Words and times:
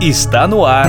Está 0.00 0.48
no 0.48 0.64
ar. 0.64 0.88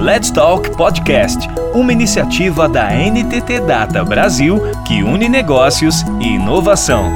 Let's 0.00 0.30
Talk 0.30 0.70
Podcast, 0.76 1.48
uma 1.74 1.92
iniciativa 1.92 2.68
da 2.68 2.88
NTT 2.92 3.62
Data 3.66 4.04
Brasil 4.04 4.60
que 4.86 5.02
une 5.02 5.28
negócios 5.28 6.02
e 6.20 6.34
inovação. 6.34 7.10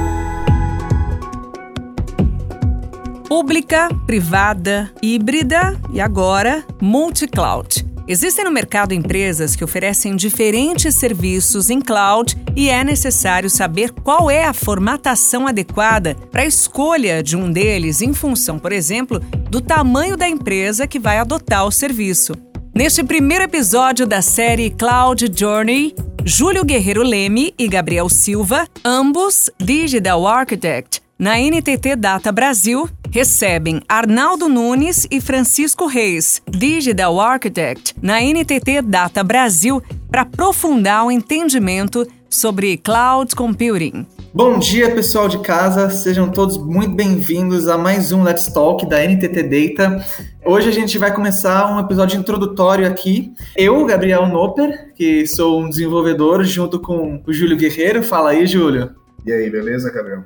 Pública, 3.25 3.87
privada, 4.05 4.91
híbrida 5.01 5.79
e 5.93 6.01
agora 6.01 6.61
multi-cloud. 6.81 7.90
Existem 8.07 8.43
no 8.43 8.51
mercado 8.51 8.93
empresas 8.93 9.55
que 9.55 9.63
oferecem 9.63 10.15
diferentes 10.15 10.95
serviços 10.95 11.69
em 11.69 11.79
cloud 11.79 12.35
e 12.55 12.69
é 12.69 12.83
necessário 12.83 13.49
saber 13.49 13.91
qual 13.91 14.29
é 14.29 14.45
a 14.45 14.53
formatação 14.53 15.47
adequada 15.47 16.15
para 16.31 16.41
a 16.41 16.45
escolha 16.45 17.21
de 17.21 17.37
um 17.37 17.51
deles 17.51 18.01
em 18.01 18.13
função, 18.13 18.57
por 18.57 18.71
exemplo, 18.71 19.19
do 19.49 19.61
tamanho 19.61 20.17
da 20.17 20.27
empresa 20.27 20.87
que 20.87 20.99
vai 20.99 21.19
adotar 21.19 21.65
o 21.65 21.71
serviço. 21.71 22.33
Neste 22.73 23.03
primeiro 23.03 23.43
episódio 23.43 24.07
da 24.07 24.21
série 24.21 24.69
Cloud 24.69 25.29
Journey, 25.35 25.93
Júlio 26.23 26.63
Guerreiro 26.63 27.03
Leme 27.03 27.53
e 27.57 27.67
Gabriel 27.67 28.09
Silva, 28.09 28.67
ambos 28.83 29.49
Digital 29.59 30.25
Architect, 30.25 31.01
na 31.21 31.37
NTT 31.37 31.97
Data 31.97 32.31
Brasil, 32.31 32.89
recebem 33.11 33.79
Arnaldo 33.87 34.49
Nunes 34.49 35.07
e 35.11 35.21
Francisco 35.21 35.85
Reis, 35.85 36.41
Digital 36.49 37.21
Architect, 37.21 37.93
na 38.01 38.19
NTT 38.19 38.81
Data 38.81 39.23
Brasil, 39.23 39.83
para 40.09 40.23
aprofundar 40.23 41.05
o 41.05 41.11
entendimento 41.11 42.07
sobre 42.27 42.75
cloud 42.75 43.35
computing. 43.35 44.07
Bom 44.33 44.57
dia, 44.57 44.95
pessoal 44.95 45.29
de 45.29 45.37
casa. 45.43 45.91
Sejam 45.91 46.27
todos 46.27 46.57
muito 46.57 46.95
bem-vindos 46.95 47.67
a 47.67 47.77
mais 47.77 48.11
um 48.11 48.23
Let's 48.23 48.47
Talk 48.47 48.89
da 48.89 49.05
NTT 49.05 49.43
Data. 49.43 50.03
Hoje 50.43 50.69
a 50.69 50.73
gente 50.73 50.97
vai 50.97 51.13
começar 51.13 51.71
um 51.71 51.79
episódio 51.79 52.19
introdutório 52.19 52.87
aqui. 52.87 53.31
Eu, 53.55 53.85
Gabriel 53.85 54.27
Noper, 54.27 54.91
que 54.95 55.27
sou 55.27 55.61
um 55.61 55.69
desenvolvedor, 55.69 56.43
junto 56.45 56.79
com 56.79 57.21
o 57.27 57.31
Júlio 57.31 57.57
Guerreiro. 57.57 58.01
Fala 58.01 58.31
aí, 58.31 58.47
Júlio. 58.47 58.89
E 59.23 59.31
aí, 59.31 59.51
beleza, 59.51 59.91
Gabriel? 59.91 60.23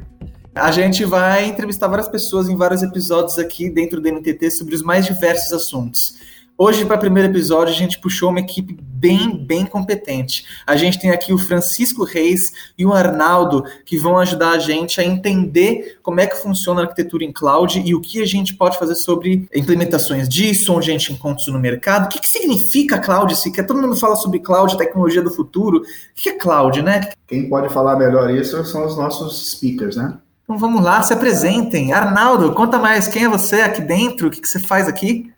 A 0.56 0.72
gente 0.72 1.04
vai 1.04 1.48
entrevistar 1.50 1.90
várias 1.90 2.08
pessoas 2.08 2.48
em 2.48 2.56
vários 2.56 2.82
episódios 2.82 3.38
aqui 3.38 3.70
dentro 3.70 4.00
do 4.00 4.10
NTT 4.10 4.52
sobre 4.52 4.74
os 4.74 4.82
mais 4.82 5.06
diversos 5.06 5.52
assuntos. 5.52 6.16
Hoje, 6.58 6.86
para 6.86 6.96
o 6.96 7.00
primeiro 7.00 7.30
episódio, 7.30 7.74
a 7.74 7.78
gente 7.78 8.00
puxou 8.00 8.30
uma 8.30 8.40
equipe 8.40 8.74
bem, 8.82 9.38
bem 9.46 9.66
competente. 9.66 10.46
A 10.66 10.78
gente 10.78 10.98
tem 10.98 11.10
aqui 11.12 11.34
o 11.34 11.38
Francisco 11.38 12.06
Reis 12.06 12.54
e 12.78 12.86
o 12.86 12.94
Arnaldo, 12.94 13.66
que 13.86 13.98
vão 13.98 14.18
ajudar 14.18 14.52
a 14.52 14.58
gente 14.58 15.02
a 15.02 15.04
entender 15.04 16.00
como 16.02 16.22
é 16.22 16.26
que 16.26 16.38
funciona 16.38 16.80
a 16.80 16.84
arquitetura 16.86 17.26
em 17.26 17.34
cloud 17.34 17.84
e 17.86 17.94
o 17.94 18.00
que 18.00 18.22
a 18.22 18.26
gente 18.26 18.56
pode 18.56 18.80
fazer 18.80 18.96
sobre 18.96 19.50
implementações 19.54 20.30
disso, 20.30 20.74
onde 20.74 20.90
a 20.90 20.94
gente 20.94 21.12
encontra 21.12 21.42
isso 21.42 21.52
no 21.52 21.60
mercado. 21.60 22.06
O 22.06 22.08
que, 22.08 22.22
que 22.22 22.30
significa 22.30 22.98
cloud? 22.98 23.36
Se 23.36 23.52
quer, 23.52 23.64
todo 23.64 23.82
mundo 23.82 23.98
fala 23.98 24.16
sobre 24.16 24.40
cloud, 24.40 24.78
tecnologia 24.78 25.22
do 25.22 25.32
futuro. 25.32 25.80
O 25.80 25.84
que 26.16 26.30
é 26.30 26.38
cloud, 26.38 26.82
né? 26.82 27.12
Quem 27.28 27.50
pode 27.50 27.74
falar 27.74 27.98
melhor 27.98 28.30
isso 28.30 28.64
são 28.64 28.86
os 28.86 28.96
nossos 28.96 29.52
speakers, 29.52 29.98
né? 29.98 30.18
Então 30.46 30.60
vamos 30.60 30.84
lá, 30.84 31.02
se 31.02 31.12
apresentem. 31.12 31.92
Arnaldo, 31.92 32.54
conta 32.54 32.78
mais, 32.78 33.08
quem 33.08 33.24
é 33.24 33.28
você 33.28 33.62
aqui 33.62 33.82
dentro? 33.82 34.28
O 34.28 34.32
que, 34.32 34.40
que 34.40 34.48
você 34.48 34.60
faz 34.60 34.88
aqui? 34.88 35.34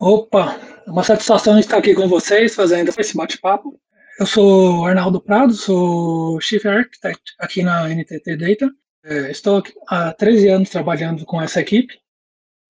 Opa, 0.00 0.58
é 0.86 0.90
uma 0.90 1.02
satisfação 1.02 1.58
estar 1.58 1.76
aqui 1.76 1.94
com 1.94 2.08
vocês 2.08 2.54
fazendo 2.54 2.90
esse 2.98 3.14
bate-papo. 3.14 3.78
Eu 4.18 4.24
sou 4.24 4.86
Arnaldo 4.86 5.20
Prado, 5.20 5.52
sou 5.52 6.40
Chief 6.40 6.64
Architect 6.64 7.34
aqui 7.38 7.62
na 7.62 7.86
NTT 7.86 8.34
Data. 8.34 8.70
É, 9.04 9.30
estou 9.30 9.62
há 9.88 10.14
13 10.14 10.48
anos 10.48 10.70
trabalhando 10.70 11.26
com 11.26 11.38
essa 11.40 11.60
equipe. 11.60 11.92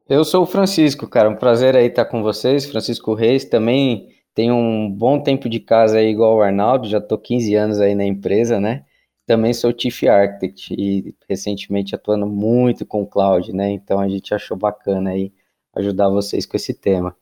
Eu 0.09 0.25
sou 0.25 0.43
o 0.43 0.47
Francisco, 0.47 1.07
cara, 1.07 1.31
um 1.31 1.37
prazer 1.37 1.77
aí 1.77 1.87
estar 1.87 2.07
com 2.07 2.21
vocês. 2.21 2.67
Francisco 2.67 3.15
Reis 3.15 3.45
também 3.45 4.09
tem 4.35 4.51
um 4.51 4.91
bom 4.91 5.21
tempo 5.21 5.49
de 5.49 5.61
casa 5.61 5.99
aí 5.99 6.09
igual 6.09 6.39
o 6.39 6.43
Arnaldo, 6.43 6.89
já 6.89 6.99
estou 6.99 7.17
15 7.17 7.55
anos 7.55 7.81
aí 7.81 7.95
na 7.95 8.05
empresa, 8.05 8.59
né? 8.59 8.85
Também 9.27 9.53
sou 9.53 9.75
Chief 9.77 10.05
Architect 10.05 10.73
e 10.73 11.15
recentemente 11.29 11.95
atuando 11.95 12.27
muito 12.27 12.87
com 12.87 13.07
cloud, 13.07 13.53
né? 13.53 13.71
Então 13.71 13.99
a 13.99 14.09
gente 14.09 14.33
achou 14.33 14.57
bacana 14.57 15.11
aí 15.11 15.33
ajudar 15.75 16.09
vocês 16.09 16.47
com 16.47 16.57
esse 16.57 16.73
tema. 16.73 17.15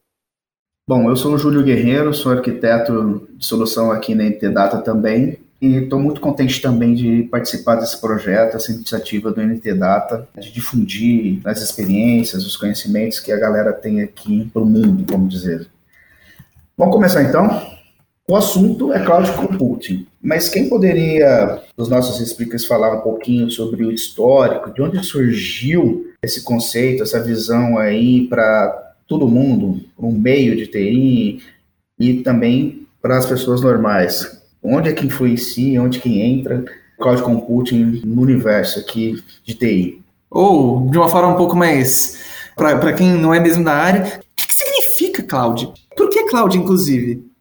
Bom, 0.86 1.08
eu 1.08 1.16
sou 1.16 1.34
o 1.34 1.38
Júlio 1.38 1.64
Guerreiro, 1.64 2.12
sou 2.12 2.32
arquiteto 2.32 3.26
de 3.32 3.44
solução 3.44 3.90
aqui 3.90 4.14
na 4.14 4.24
NT 4.24 4.50
Data 4.50 4.82
também 4.82 5.38
e 5.60 5.76
estou 5.76 5.98
muito 5.98 6.20
contente 6.20 6.60
também 6.60 6.94
de 6.94 7.22
participar 7.22 7.76
desse 7.76 7.98
projeto, 7.98 8.56
essa 8.56 8.70
iniciativa 8.70 9.32
do 9.32 9.40
NT 9.40 9.72
Data, 9.72 10.28
de 10.38 10.52
difundir 10.52 11.40
as 11.42 11.62
experiências, 11.62 12.44
os 12.44 12.54
conhecimentos 12.54 13.18
que 13.18 13.32
a 13.32 13.38
galera 13.38 13.72
tem 13.72 14.02
aqui 14.02 14.50
para 14.52 14.60
o 14.60 14.66
mundo, 14.66 15.06
vamos 15.08 15.32
dizer. 15.32 15.66
Vamos 16.76 16.94
começar 16.94 17.22
então? 17.22 17.48
O 18.26 18.34
assunto 18.36 18.90
é 18.90 19.04
cloud 19.04 19.30
computing, 19.32 20.06
mas 20.22 20.48
quem 20.48 20.66
poderia, 20.66 21.60
dos 21.76 21.90
nossos 21.90 22.26
speakers, 22.26 22.64
falar 22.64 22.96
um 22.96 23.02
pouquinho 23.02 23.50
sobre 23.50 23.84
o 23.84 23.92
histórico, 23.92 24.72
de 24.72 24.80
onde 24.80 25.04
surgiu 25.04 26.10
esse 26.22 26.42
conceito, 26.42 27.02
essa 27.02 27.22
visão 27.22 27.76
aí 27.76 28.26
para 28.26 28.94
todo 29.06 29.28
mundo, 29.28 29.78
um 29.98 30.10
meio 30.10 30.56
de 30.56 30.66
TI 30.66 31.42
e 31.98 32.22
também 32.22 32.86
para 33.02 33.18
as 33.18 33.26
pessoas 33.26 33.60
normais? 33.60 34.42
Onde 34.62 34.88
é 34.88 34.94
que 34.94 35.06
influencia, 35.06 35.82
onde 35.82 36.00
que 36.00 36.22
entra 36.22 36.64
cloud 36.98 37.20
computing 37.20 38.00
no 38.06 38.22
universo 38.22 38.80
aqui 38.80 39.22
de 39.44 39.52
TI? 39.52 40.02
Ou, 40.30 40.88
de 40.88 40.96
uma 40.96 41.10
forma 41.10 41.34
um 41.34 41.36
pouco 41.36 41.54
mais, 41.54 42.24
para 42.56 42.94
quem 42.94 43.12
não 43.12 43.34
é 43.34 43.38
mesmo 43.38 43.62
da 43.62 43.74
área, 43.74 44.00
o 44.02 44.34
que, 44.34 44.48
que 44.48 44.54
significa 44.54 45.22
cloud? 45.22 45.70
Por 45.94 46.08
que 46.08 46.24
cloud, 46.24 46.56
inclusive? 46.56 47.33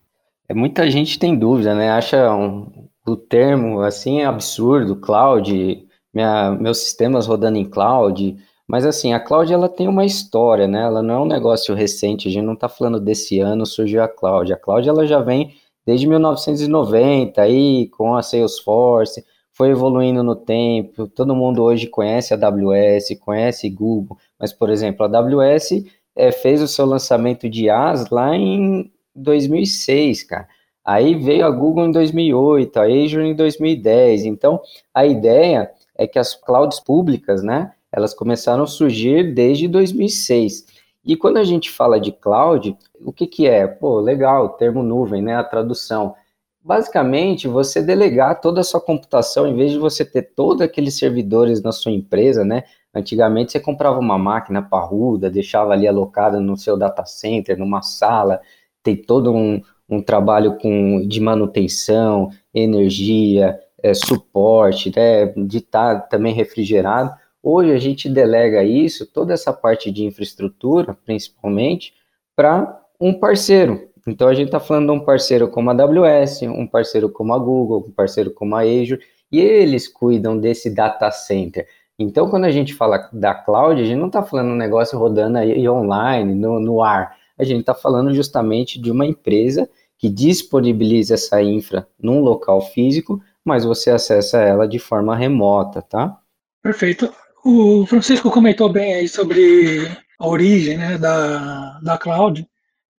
É, 0.47 0.53
muita 0.53 0.89
gente 0.89 1.17
tem 1.17 1.37
dúvida, 1.37 1.73
né? 1.73 1.89
Acha 1.91 2.33
um, 2.33 2.89
o 3.07 3.15
termo 3.15 3.81
assim 3.81 4.23
absurdo, 4.23 4.95
cloud, 4.95 5.87
minha, 6.13 6.51
meus 6.51 6.79
sistemas 6.79 7.27
rodando 7.27 7.57
em 7.57 7.65
cloud. 7.65 8.35
Mas 8.67 8.85
assim, 8.85 9.13
a 9.13 9.19
cloud 9.19 9.51
ela 9.53 9.69
tem 9.69 9.87
uma 9.87 10.05
história, 10.05 10.67
né? 10.67 10.83
Ela 10.83 11.01
não 11.01 11.15
é 11.15 11.19
um 11.19 11.25
negócio 11.25 11.75
recente. 11.75 12.27
A 12.27 12.31
gente 12.31 12.45
não 12.45 12.53
está 12.53 12.69
falando 12.69 12.99
desse 12.99 13.39
ano 13.39 13.65
surgiu 13.65 14.03
a 14.03 14.07
cloud. 14.07 14.51
A 14.53 14.57
cloud 14.57 14.87
ela 14.87 15.05
já 15.05 15.19
vem 15.19 15.53
desde 15.85 16.07
1990 16.07 17.41
aí 17.41 17.87
com 17.89 18.15
a 18.15 18.21
Salesforce, 18.21 19.23
foi 19.51 19.69
evoluindo 19.69 20.23
no 20.23 20.35
tempo. 20.35 21.07
Todo 21.07 21.35
mundo 21.35 21.63
hoje 21.63 21.87
conhece 21.87 22.33
a 22.33 22.37
AWS, 22.37 23.17
conhece 23.19 23.69
Google, 23.69 24.17
mas 24.39 24.53
por 24.53 24.69
exemplo, 24.69 25.05
a 25.05 25.19
AWS 25.19 25.85
é, 26.15 26.31
fez 26.31 26.61
o 26.61 26.67
seu 26.67 26.85
lançamento 26.85 27.49
de 27.49 27.69
AS 27.69 28.09
lá 28.09 28.35
em 28.35 28.91
2006, 29.15 30.23
cara. 30.23 30.47
Aí 30.85 31.15
veio 31.15 31.45
a 31.45 31.49
Google 31.49 31.85
em 31.85 31.91
2008, 31.91 32.77
a 32.77 32.83
Azure 32.83 33.25
em 33.25 33.35
2010. 33.35 34.25
Então, 34.25 34.61
a 34.93 35.05
ideia 35.05 35.71
é 35.95 36.05
que 36.05 36.19
as 36.19 36.35
clouds 36.35 36.79
públicas, 36.79 37.41
né, 37.41 37.71
elas 37.91 38.13
começaram 38.13 38.63
a 38.63 38.67
surgir 38.67 39.33
desde 39.33 39.67
2006. 39.67 40.65
E 41.05 41.15
quando 41.15 41.37
a 41.37 41.43
gente 41.43 41.69
fala 41.69 41.99
de 41.99 42.11
cloud, 42.11 42.77
o 43.03 43.11
que 43.13 43.27
que 43.27 43.47
é? 43.47 43.67
Pô, 43.67 43.99
legal, 43.99 44.49
termo 44.49 44.81
nuvem, 44.81 45.21
né, 45.21 45.35
a 45.35 45.43
tradução. 45.43 46.15
Basicamente, 46.61 47.47
você 47.47 47.81
delegar 47.81 48.39
toda 48.39 48.61
a 48.61 48.63
sua 48.63 48.79
computação, 48.79 49.45
em 49.45 49.55
vez 49.55 49.71
de 49.71 49.77
você 49.77 50.05
ter 50.05 50.33
todos 50.33 50.61
aqueles 50.61 50.97
servidores 50.97 51.61
na 51.61 51.73
sua 51.73 51.91
empresa, 51.91 52.45
né? 52.45 52.63
Antigamente 52.95 53.51
você 53.51 53.59
comprava 53.59 53.99
uma 53.99 54.17
máquina 54.17 54.61
parruda, 54.61 55.29
deixava 55.29 55.73
ali 55.73 55.87
alocada 55.87 56.39
no 56.39 56.55
seu 56.55 56.77
data 56.77 57.03
center, 57.05 57.57
numa 57.57 57.81
sala, 57.81 58.39
tem 58.83 58.95
todo 58.95 59.33
um, 59.33 59.61
um 59.89 60.01
trabalho 60.01 60.57
com, 60.57 61.07
de 61.07 61.19
manutenção, 61.21 62.29
energia, 62.53 63.57
é, 63.81 63.93
suporte, 63.93 64.91
né, 64.95 65.27
de 65.27 65.57
estar 65.57 65.95
tá 65.95 66.01
também 66.01 66.33
refrigerado. 66.33 67.11
Hoje 67.41 67.71
a 67.71 67.77
gente 67.77 68.09
delega 68.09 68.63
isso, 68.63 69.05
toda 69.05 69.33
essa 69.33 69.51
parte 69.51 69.91
de 69.91 70.05
infraestrutura, 70.05 70.95
principalmente, 71.05 71.93
para 72.35 72.81
um 72.99 73.13
parceiro. 73.13 73.89
Então 74.07 74.27
a 74.27 74.33
gente 74.33 74.47
está 74.47 74.59
falando 74.59 74.87
de 74.87 74.91
um 74.91 74.99
parceiro 74.99 75.47
como 75.47 75.69
a 75.69 75.73
AWS, 75.73 76.43
um 76.43 76.67
parceiro 76.67 77.09
como 77.09 77.33
a 77.33 77.39
Google, 77.39 77.85
um 77.87 77.91
parceiro 77.91 78.31
como 78.31 78.55
a 78.55 78.61
Azure, 78.61 78.99
e 79.31 79.39
eles 79.39 79.87
cuidam 79.87 80.37
desse 80.37 80.69
data 80.69 81.09
center. 81.09 81.67
Então, 81.97 82.29
quando 82.29 82.45
a 82.45 82.51
gente 82.51 82.73
fala 82.73 83.09
da 83.13 83.35
cloud, 83.35 83.79
a 83.79 83.85
gente 83.85 83.99
não 83.99 84.07
está 84.07 84.23
falando 84.23 84.51
um 84.51 84.55
negócio 84.55 84.97
rodando 84.97 85.37
aí 85.37 85.67
online, 85.69 86.33
no, 86.33 86.59
no 86.59 86.81
ar 86.81 87.15
a 87.37 87.43
gente 87.43 87.61
está 87.61 87.73
falando 87.73 88.13
justamente 88.13 88.79
de 88.79 88.91
uma 88.91 89.05
empresa 89.05 89.69
que 89.97 90.09
disponibiliza 90.09 91.13
essa 91.13 91.41
infra 91.41 91.87
num 92.01 92.19
local 92.19 92.61
físico, 92.61 93.21
mas 93.43 93.63
você 93.63 93.89
acessa 93.89 94.41
ela 94.41 94.67
de 94.67 94.79
forma 94.79 95.15
remota, 95.15 95.81
tá? 95.81 96.19
Perfeito. 96.61 97.13
O 97.43 97.85
Francisco 97.85 98.31
comentou 98.31 98.71
bem 98.71 98.93
aí 98.93 99.07
sobre 99.07 99.87
a 100.19 100.27
origem 100.27 100.77
né, 100.77 100.97
da, 100.97 101.79
da 101.79 101.97
cloud. 101.97 102.47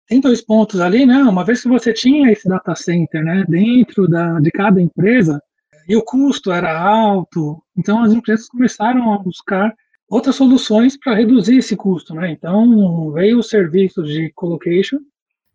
Tem 0.07 0.19
dois 0.19 0.41
pontos 0.41 0.81
ali, 0.81 1.06
né? 1.06 1.18
Uma 1.24 1.45
vez 1.45 1.62
que 1.62 1.69
você 1.69 1.94
tinha 1.94 2.31
esse 2.31 2.47
data 2.47 2.75
center 2.75 3.24
né, 3.24 3.45
dentro 3.47 4.07
da, 4.07 4.39
de 4.39 4.51
cada 4.51 4.81
empresa, 4.81 5.41
e 5.88 5.95
o 5.95 6.03
custo 6.03 6.51
era 6.51 6.77
alto, 6.80 7.62
então 7.77 8.03
as 8.03 8.13
empresas 8.13 8.47
começaram 8.47 9.13
a 9.13 9.18
buscar 9.18 9.74
outras 10.09 10.35
soluções 10.35 10.97
para 10.97 11.15
reduzir 11.15 11.57
esse 11.57 11.75
custo, 11.75 12.13
né? 12.13 12.31
Então, 12.31 13.11
veio 13.11 13.39
os 13.39 13.50
serviços 13.50 14.07
de 14.07 14.31
colocation. 14.35 15.00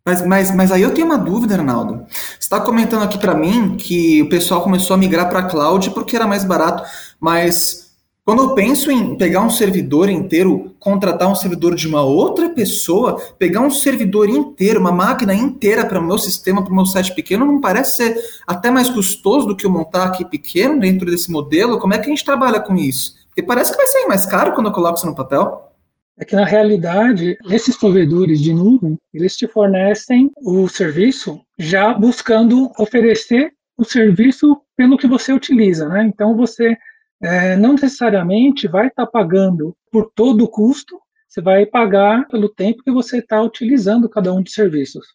Mas, 0.05 0.25
mas, 0.25 0.55
mas 0.55 0.71
aí 0.71 0.81
eu 0.81 0.93
tenho 0.93 1.07
uma 1.07 1.17
dúvida, 1.17 1.55
Arnaldo. 1.55 2.05
Você 2.09 2.37
está 2.39 2.59
comentando 2.59 3.03
aqui 3.03 3.17
para 3.17 3.35
mim 3.35 3.77
que 3.77 4.21
o 4.21 4.29
pessoal 4.29 4.61
começou 4.61 4.93
a 4.93 4.97
migrar 4.97 5.29
para 5.29 5.43
cloud 5.43 5.91
porque 5.91 6.15
era 6.15 6.25
mais 6.25 6.43
barato, 6.43 6.83
mas 7.19 7.89
quando 8.29 8.43
eu 8.43 8.53
penso 8.53 8.91
em 8.91 9.17
pegar 9.17 9.41
um 9.41 9.49
servidor 9.49 10.07
inteiro, 10.07 10.75
contratar 10.79 11.27
um 11.27 11.35
servidor 11.35 11.73
de 11.73 11.87
uma 11.87 12.03
outra 12.03 12.49
pessoa, 12.49 13.19
pegar 13.39 13.61
um 13.61 13.71
servidor 13.71 14.29
inteiro, 14.29 14.79
uma 14.79 14.91
máquina 14.91 15.33
inteira 15.33 15.83
para 15.83 15.99
o 15.99 16.05
meu 16.05 16.19
sistema, 16.19 16.63
para 16.63 16.71
o 16.71 16.75
meu 16.75 16.85
site 16.85 17.15
pequeno, 17.15 17.43
não 17.43 17.59
parece 17.59 17.97
ser 17.97 18.15
até 18.45 18.69
mais 18.69 18.87
custoso 18.87 19.47
do 19.47 19.55
que 19.55 19.65
eu 19.65 19.71
montar 19.71 20.03
aqui 20.03 20.23
pequeno 20.23 20.79
dentro 20.79 21.09
desse 21.09 21.31
modelo? 21.31 21.79
Como 21.79 21.93
é 21.93 21.97
que 21.97 22.05
a 22.05 22.09
gente 22.09 22.23
trabalha 22.23 22.59
com 22.59 22.75
isso? 22.75 23.18
Porque 23.39 23.43
parece 23.43 23.71
que 23.71 23.77
vai 23.77 23.87
sair 23.87 24.05
mais 24.05 24.25
caro 24.25 24.53
quando 24.53 24.67
eu 24.67 24.73
coloco 24.73 24.97
isso 24.97 25.07
no 25.07 25.15
papel. 25.15 25.71
É 26.17 26.25
que 26.25 26.35
na 26.35 26.43
realidade, 26.43 27.37
esses 27.49 27.77
provedores 27.77 28.41
de 28.41 28.53
nuvem, 28.53 28.97
eles 29.13 29.37
te 29.37 29.47
fornecem 29.47 30.29
o 30.43 30.67
serviço 30.67 31.39
já 31.57 31.93
buscando 31.93 32.69
oferecer 32.77 33.53
o 33.77 33.85
serviço 33.85 34.61
pelo 34.75 34.97
que 34.97 35.07
você 35.07 35.31
utiliza, 35.31 35.87
né? 35.87 36.03
Então 36.03 36.35
você 36.35 36.77
é, 37.23 37.55
não 37.55 37.73
necessariamente 37.73 38.67
vai 38.67 38.87
estar 38.87 39.05
tá 39.05 39.11
pagando 39.11 39.73
por 39.89 40.11
todo 40.13 40.43
o 40.43 40.49
custo, 40.49 40.99
você 41.25 41.41
vai 41.41 41.65
pagar 41.65 42.27
pelo 42.27 42.49
tempo 42.49 42.83
que 42.83 42.91
você 42.91 43.19
está 43.19 43.41
utilizando 43.41 44.09
cada 44.09 44.33
um 44.33 44.41
dos 44.41 44.53
serviços. 44.53 45.05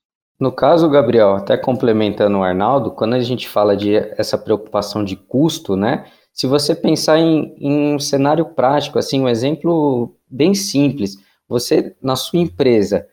No 0.40 0.50
caso, 0.50 0.88
Gabriel, 0.88 1.34
até 1.34 1.58
complementando 1.58 2.38
o 2.38 2.42
Arnaldo, 2.42 2.90
quando 2.90 3.14
a 3.14 3.20
gente 3.20 3.46
fala 3.46 3.76
de 3.76 3.94
essa 4.16 4.38
preocupação 4.38 5.04
de 5.04 5.14
custo, 5.14 5.76
né? 5.76 6.06
Se 6.34 6.48
você 6.48 6.74
pensar 6.74 7.20
em, 7.20 7.54
em 7.58 7.94
um 7.94 7.98
cenário 8.00 8.44
prático, 8.44 8.98
assim, 8.98 9.20
um 9.20 9.28
exemplo 9.28 10.16
bem 10.28 10.52
simples, 10.52 11.16
você 11.48 11.94
na 12.02 12.16
sua 12.16 12.40
empresa 12.40 13.06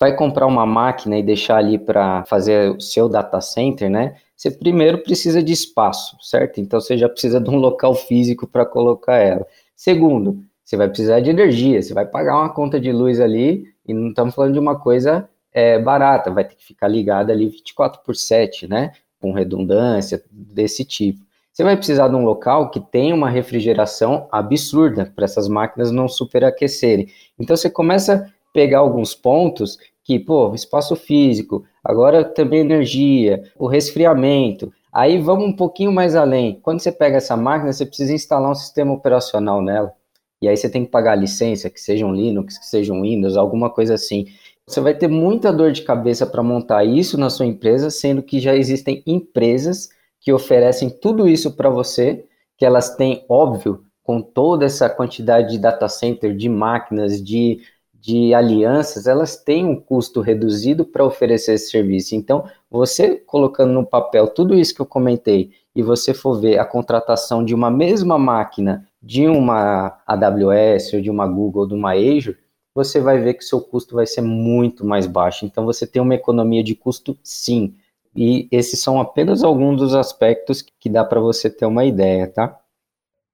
vai 0.00 0.16
comprar 0.16 0.46
uma 0.46 0.64
máquina 0.64 1.18
e 1.18 1.22
deixar 1.22 1.58
ali 1.58 1.78
para 1.78 2.24
fazer 2.24 2.74
o 2.74 2.80
seu 2.80 3.10
data 3.10 3.42
center, 3.42 3.90
né? 3.90 4.16
Você 4.34 4.50
primeiro 4.50 5.02
precisa 5.02 5.42
de 5.42 5.52
espaço, 5.52 6.16
certo? 6.22 6.60
Então 6.62 6.80
você 6.80 6.96
já 6.96 7.10
precisa 7.10 7.38
de 7.38 7.50
um 7.50 7.56
local 7.56 7.94
físico 7.94 8.46
para 8.46 8.64
colocar 8.64 9.16
ela. 9.16 9.46
Segundo, 9.76 10.42
você 10.64 10.74
vai 10.74 10.88
precisar 10.88 11.20
de 11.20 11.28
energia, 11.28 11.80
você 11.82 11.92
vai 11.92 12.06
pagar 12.06 12.38
uma 12.38 12.54
conta 12.54 12.80
de 12.80 12.90
luz 12.90 13.20
ali, 13.20 13.66
e 13.86 13.92
não 13.92 14.08
estamos 14.08 14.34
falando 14.34 14.54
de 14.54 14.58
uma 14.58 14.80
coisa 14.80 15.28
é, 15.52 15.78
barata, 15.78 16.30
vai 16.30 16.44
ter 16.44 16.54
que 16.54 16.64
ficar 16.64 16.88
ligada 16.88 17.32
ali 17.32 17.48
24 17.50 18.02
por 18.02 18.16
7, 18.16 18.66
né? 18.66 18.92
Com 19.20 19.32
redundância 19.32 20.24
desse 20.30 20.86
tipo. 20.86 21.20
Você 21.52 21.62
vai 21.62 21.76
precisar 21.76 22.08
de 22.08 22.14
um 22.14 22.24
local 22.24 22.70
que 22.70 22.80
tenha 22.80 23.14
uma 23.14 23.28
refrigeração 23.28 24.26
absurda 24.32 25.12
para 25.14 25.26
essas 25.26 25.48
máquinas 25.48 25.90
não 25.90 26.08
superaquecerem. 26.08 27.08
Então 27.38 27.54
você 27.54 27.68
começa 27.68 28.14
a 28.14 28.52
pegar 28.54 28.78
alguns 28.78 29.14
pontos 29.14 29.76
que, 30.02 30.18
pô, 30.18 30.54
espaço 30.54 30.96
físico, 30.96 31.62
agora 31.84 32.24
também 32.24 32.60
energia, 32.60 33.42
o 33.58 33.66
resfriamento. 33.66 34.72
Aí 34.90 35.18
vamos 35.18 35.46
um 35.46 35.52
pouquinho 35.52 35.92
mais 35.92 36.16
além. 36.16 36.58
Quando 36.62 36.80
você 36.80 36.90
pega 36.90 37.18
essa 37.18 37.36
máquina, 37.36 37.70
você 37.70 37.84
precisa 37.84 38.14
instalar 38.14 38.50
um 38.50 38.54
sistema 38.54 38.92
operacional 38.94 39.60
nela. 39.60 39.92
E 40.40 40.48
aí 40.48 40.56
você 40.56 40.70
tem 40.70 40.86
que 40.86 40.90
pagar 40.90 41.14
licença, 41.14 41.68
que 41.68 41.80
seja 41.80 42.06
um 42.06 42.14
Linux, 42.14 42.58
que 42.58 42.66
seja 42.66 42.94
um 42.94 43.02
Windows, 43.02 43.36
alguma 43.36 43.68
coisa 43.68 43.94
assim. 43.94 44.26
Você 44.66 44.80
vai 44.80 44.94
ter 44.94 45.06
muita 45.06 45.52
dor 45.52 45.70
de 45.70 45.82
cabeça 45.82 46.26
para 46.26 46.42
montar 46.42 46.82
isso 46.82 47.18
na 47.18 47.28
sua 47.28 47.44
empresa, 47.44 47.90
sendo 47.90 48.22
que 48.22 48.40
já 48.40 48.56
existem 48.56 49.02
empresas 49.06 49.90
que 50.22 50.32
oferecem 50.32 50.88
tudo 50.88 51.28
isso 51.28 51.52
para 51.52 51.68
você, 51.68 52.24
que 52.56 52.64
elas 52.64 52.96
têm, 52.96 53.26
óbvio, 53.28 53.84
com 54.02 54.22
toda 54.22 54.64
essa 54.64 54.88
quantidade 54.88 55.50
de 55.50 55.58
data 55.58 55.88
center, 55.88 56.34
de 56.34 56.48
máquinas, 56.48 57.22
de 57.22 57.60
de 58.02 58.34
alianças, 58.34 59.06
elas 59.06 59.36
têm 59.36 59.64
um 59.64 59.76
custo 59.76 60.20
reduzido 60.20 60.84
para 60.84 61.04
oferecer 61.04 61.54
esse 61.54 61.70
serviço. 61.70 62.16
Então, 62.16 62.44
você 62.68 63.14
colocando 63.14 63.72
no 63.72 63.86
papel 63.86 64.26
tudo 64.26 64.58
isso 64.58 64.74
que 64.74 64.80
eu 64.80 64.86
comentei 64.86 65.52
e 65.72 65.84
você 65.84 66.12
for 66.12 66.34
ver 66.40 66.58
a 66.58 66.64
contratação 66.64 67.44
de 67.44 67.54
uma 67.54 67.70
mesma 67.70 68.18
máquina 68.18 68.84
de 69.00 69.28
uma 69.28 70.00
AWS 70.04 70.94
ou 70.94 71.00
de 71.00 71.10
uma 71.10 71.28
Google, 71.28 71.66
de 71.68 71.74
uma 71.74 71.92
Azure, 71.92 72.36
você 72.74 72.98
vai 72.98 73.20
ver 73.20 73.34
que 73.34 73.44
o 73.44 73.46
seu 73.46 73.60
custo 73.60 73.94
vai 73.94 74.06
ser 74.06 74.20
muito 74.20 74.84
mais 74.84 75.06
baixo. 75.06 75.46
Então, 75.46 75.64
você 75.64 75.86
tem 75.86 76.02
uma 76.02 76.16
economia 76.16 76.64
de 76.64 76.74
custo, 76.74 77.16
sim. 77.22 77.76
E 78.14 78.48
esses 78.50 78.80
são 78.80 79.00
apenas 79.00 79.42
alguns 79.42 79.78
dos 79.78 79.94
aspectos 79.94 80.64
que 80.78 80.90
dá 80.90 81.04
para 81.04 81.20
você 81.20 81.48
ter 81.48 81.66
uma 81.66 81.84
ideia, 81.84 82.26
tá? 82.26 82.58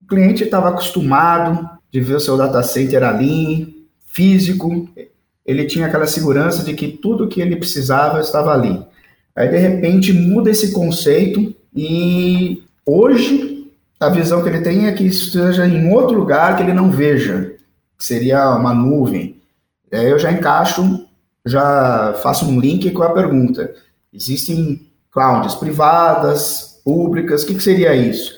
O 0.03 0.07
cliente 0.07 0.45
estava 0.45 0.69
acostumado 0.69 1.69
de 1.91 2.01
ver 2.01 2.15
o 2.15 2.21
seu 2.21 2.37
data 2.37 2.63
center 2.63 3.03
ali, 3.03 3.87
físico, 4.07 4.89
ele 5.45 5.65
tinha 5.65 5.87
aquela 5.87 6.07
segurança 6.07 6.63
de 6.63 6.75
que 6.75 6.89
tudo 6.89 7.27
que 7.27 7.41
ele 7.41 7.57
precisava 7.57 8.21
estava 8.21 8.53
ali. 8.53 8.85
Aí, 9.35 9.49
de 9.49 9.57
repente, 9.57 10.13
muda 10.13 10.51
esse 10.51 10.73
conceito 10.73 11.55
e 11.75 12.63
hoje 12.85 13.73
a 13.99 14.09
visão 14.09 14.43
que 14.43 14.49
ele 14.49 14.61
tem 14.61 14.87
é 14.87 14.93
que 14.93 15.07
isso 15.07 15.29
esteja 15.29 15.67
em 15.67 15.91
outro 15.93 16.19
lugar 16.19 16.57
que 16.57 16.63
ele 16.63 16.73
não 16.73 16.91
veja, 16.91 17.55
que 17.97 18.05
seria 18.05 18.55
uma 18.55 18.75
nuvem. 18.75 19.41
Aí 19.93 20.11
eu 20.11 20.19
já 20.19 20.31
encaixo, 20.31 21.07
já 21.47 22.15
faço 22.23 22.45
um 22.45 22.61
link 22.61 22.91
com 22.91 23.03
a 23.03 23.13
pergunta. 23.15 23.75
Existem 24.19 24.91
clouds 25.13 25.55
privadas, 25.55 26.81
públicas, 26.85 27.43
o 27.43 27.47
que, 27.47 27.55
que 27.55 27.63
seria 27.63 27.95
isso? 27.95 28.37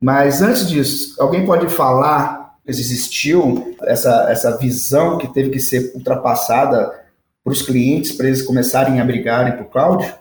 Mas 0.00 0.42
antes 0.42 0.68
disso, 0.68 1.14
alguém 1.22 1.46
pode 1.46 1.68
falar 1.68 2.40
existiu 2.66 3.76
essa, 3.82 4.28
essa 4.30 4.56
visão 4.56 5.18
que 5.18 5.32
teve 5.32 5.50
que 5.50 5.60
ser 5.60 5.92
ultrapassada 5.94 6.90
para 7.42 7.52
os 7.52 7.62
clientes, 7.62 8.12
para 8.12 8.26
eles 8.26 8.42
começarem 8.42 9.00
a 9.00 9.04
brigarem 9.04 9.56
por 9.56 9.70
cloud? 9.70 10.14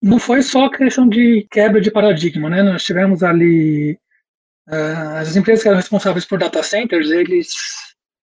Não 0.00 0.18
foi 0.18 0.42
só 0.42 0.68
questão 0.68 1.08
de 1.08 1.46
quebra 1.50 1.80
de 1.80 1.90
paradigma, 1.90 2.48
né? 2.48 2.62
Nós 2.62 2.84
tivemos 2.84 3.22
ali 3.22 3.98
uh, 4.68 5.16
as 5.20 5.34
empresas 5.34 5.62
que 5.62 5.68
eram 5.68 5.78
responsáveis 5.78 6.24
por 6.24 6.38
data 6.38 6.62
centers, 6.62 7.10
eles 7.10 7.48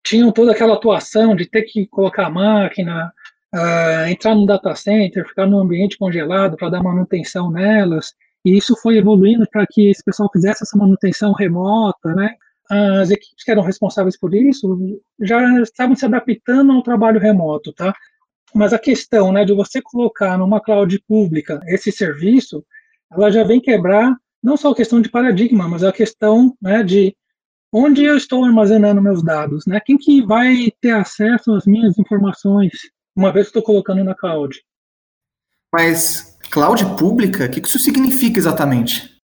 tinham 0.03 0.31
toda 0.31 0.51
aquela 0.51 0.75
atuação 0.75 1.35
de 1.35 1.45
ter 1.45 1.63
que 1.63 1.87
colocar 1.87 2.27
a 2.27 2.29
máquina, 2.29 3.11
uh, 3.55 4.09
entrar 4.09 4.35
no 4.35 4.45
data 4.45 4.75
center, 4.75 5.27
ficar 5.27 5.45
no 5.45 5.59
ambiente 5.59 5.97
congelado 5.97 6.57
para 6.57 6.69
dar 6.69 6.83
manutenção 6.83 7.49
nelas. 7.49 8.13
E 8.43 8.55
isso 8.57 8.75
foi 8.81 8.97
evoluindo 8.97 9.47
para 9.49 9.65
que 9.65 9.89
esse 9.89 10.03
pessoal 10.03 10.29
fizesse 10.31 10.63
essa 10.63 10.77
manutenção 10.77 11.33
remota, 11.33 12.13
né? 12.13 12.35
as 12.69 13.11
equipes 13.11 13.43
que 13.43 13.51
eram 13.51 13.61
responsáveis 13.61 14.17
por 14.17 14.33
isso 14.33 14.99
já 15.21 15.61
estavam 15.61 15.95
se 15.95 16.05
adaptando 16.05 16.71
ao 16.71 16.81
trabalho 16.81 17.19
remoto, 17.19 17.71
tá? 17.73 17.93
Mas 18.53 18.73
a 18.73 18.79
questão, 18.79 19.31
né, 19.31 19.45
de 19.45 19.53
você 19.53 19.81
colocar 19.81 20.37
numa 20.37 20.61
cloud 20.61 20.99
pública 21.07 21.59
esse 21.67 21.91
serviço, 21.91 22.65
ela 23.11 23.31
já 23.31 23.43
vem 23.43 23.59
quebrar 23.59 24.15
não 24.41 24.57
só 24.57 24.71
a 24.71 24.75
questão 24.75 25.01
de 25.01 25.09
paradigma, 25.09 25.67
mas 25.67 25.83
a 25.83 25.91
questão, 25.91 26.55
né, 26.61 26.81
de 26.83 27.15
onde 27.71 28.03
eu 28.03 28.15
estou 28.15 28.43
armazenando 28.45 29.01
meus 29.01 29.21
dados, 29.23 29.65
né? 29.67 29.79
Quem 29.83 29.97
que 29.97 30.25
vai 30.25 30.71
ter 30.79 30.91
acesso 30.91 31.53
às 31.53 31.65
minhas 31.65 31.99
informações 31.99 32.71
uma 33.15 33.31
vez 33.31 33.45
que 33.45 33.57
estou 33.57 33.63
colocando 33.63 34.03
na 34.03 34.13
cloud? 34.13 34.61
Mas 35.73 36.37
cloud 36.51 36.83
pública, 36.97 37.45
o 37.45 37.49
que 37.49 37.59
isso 37.59 37.79
significa 37.79 38.37
exatamente? 38.37 39.15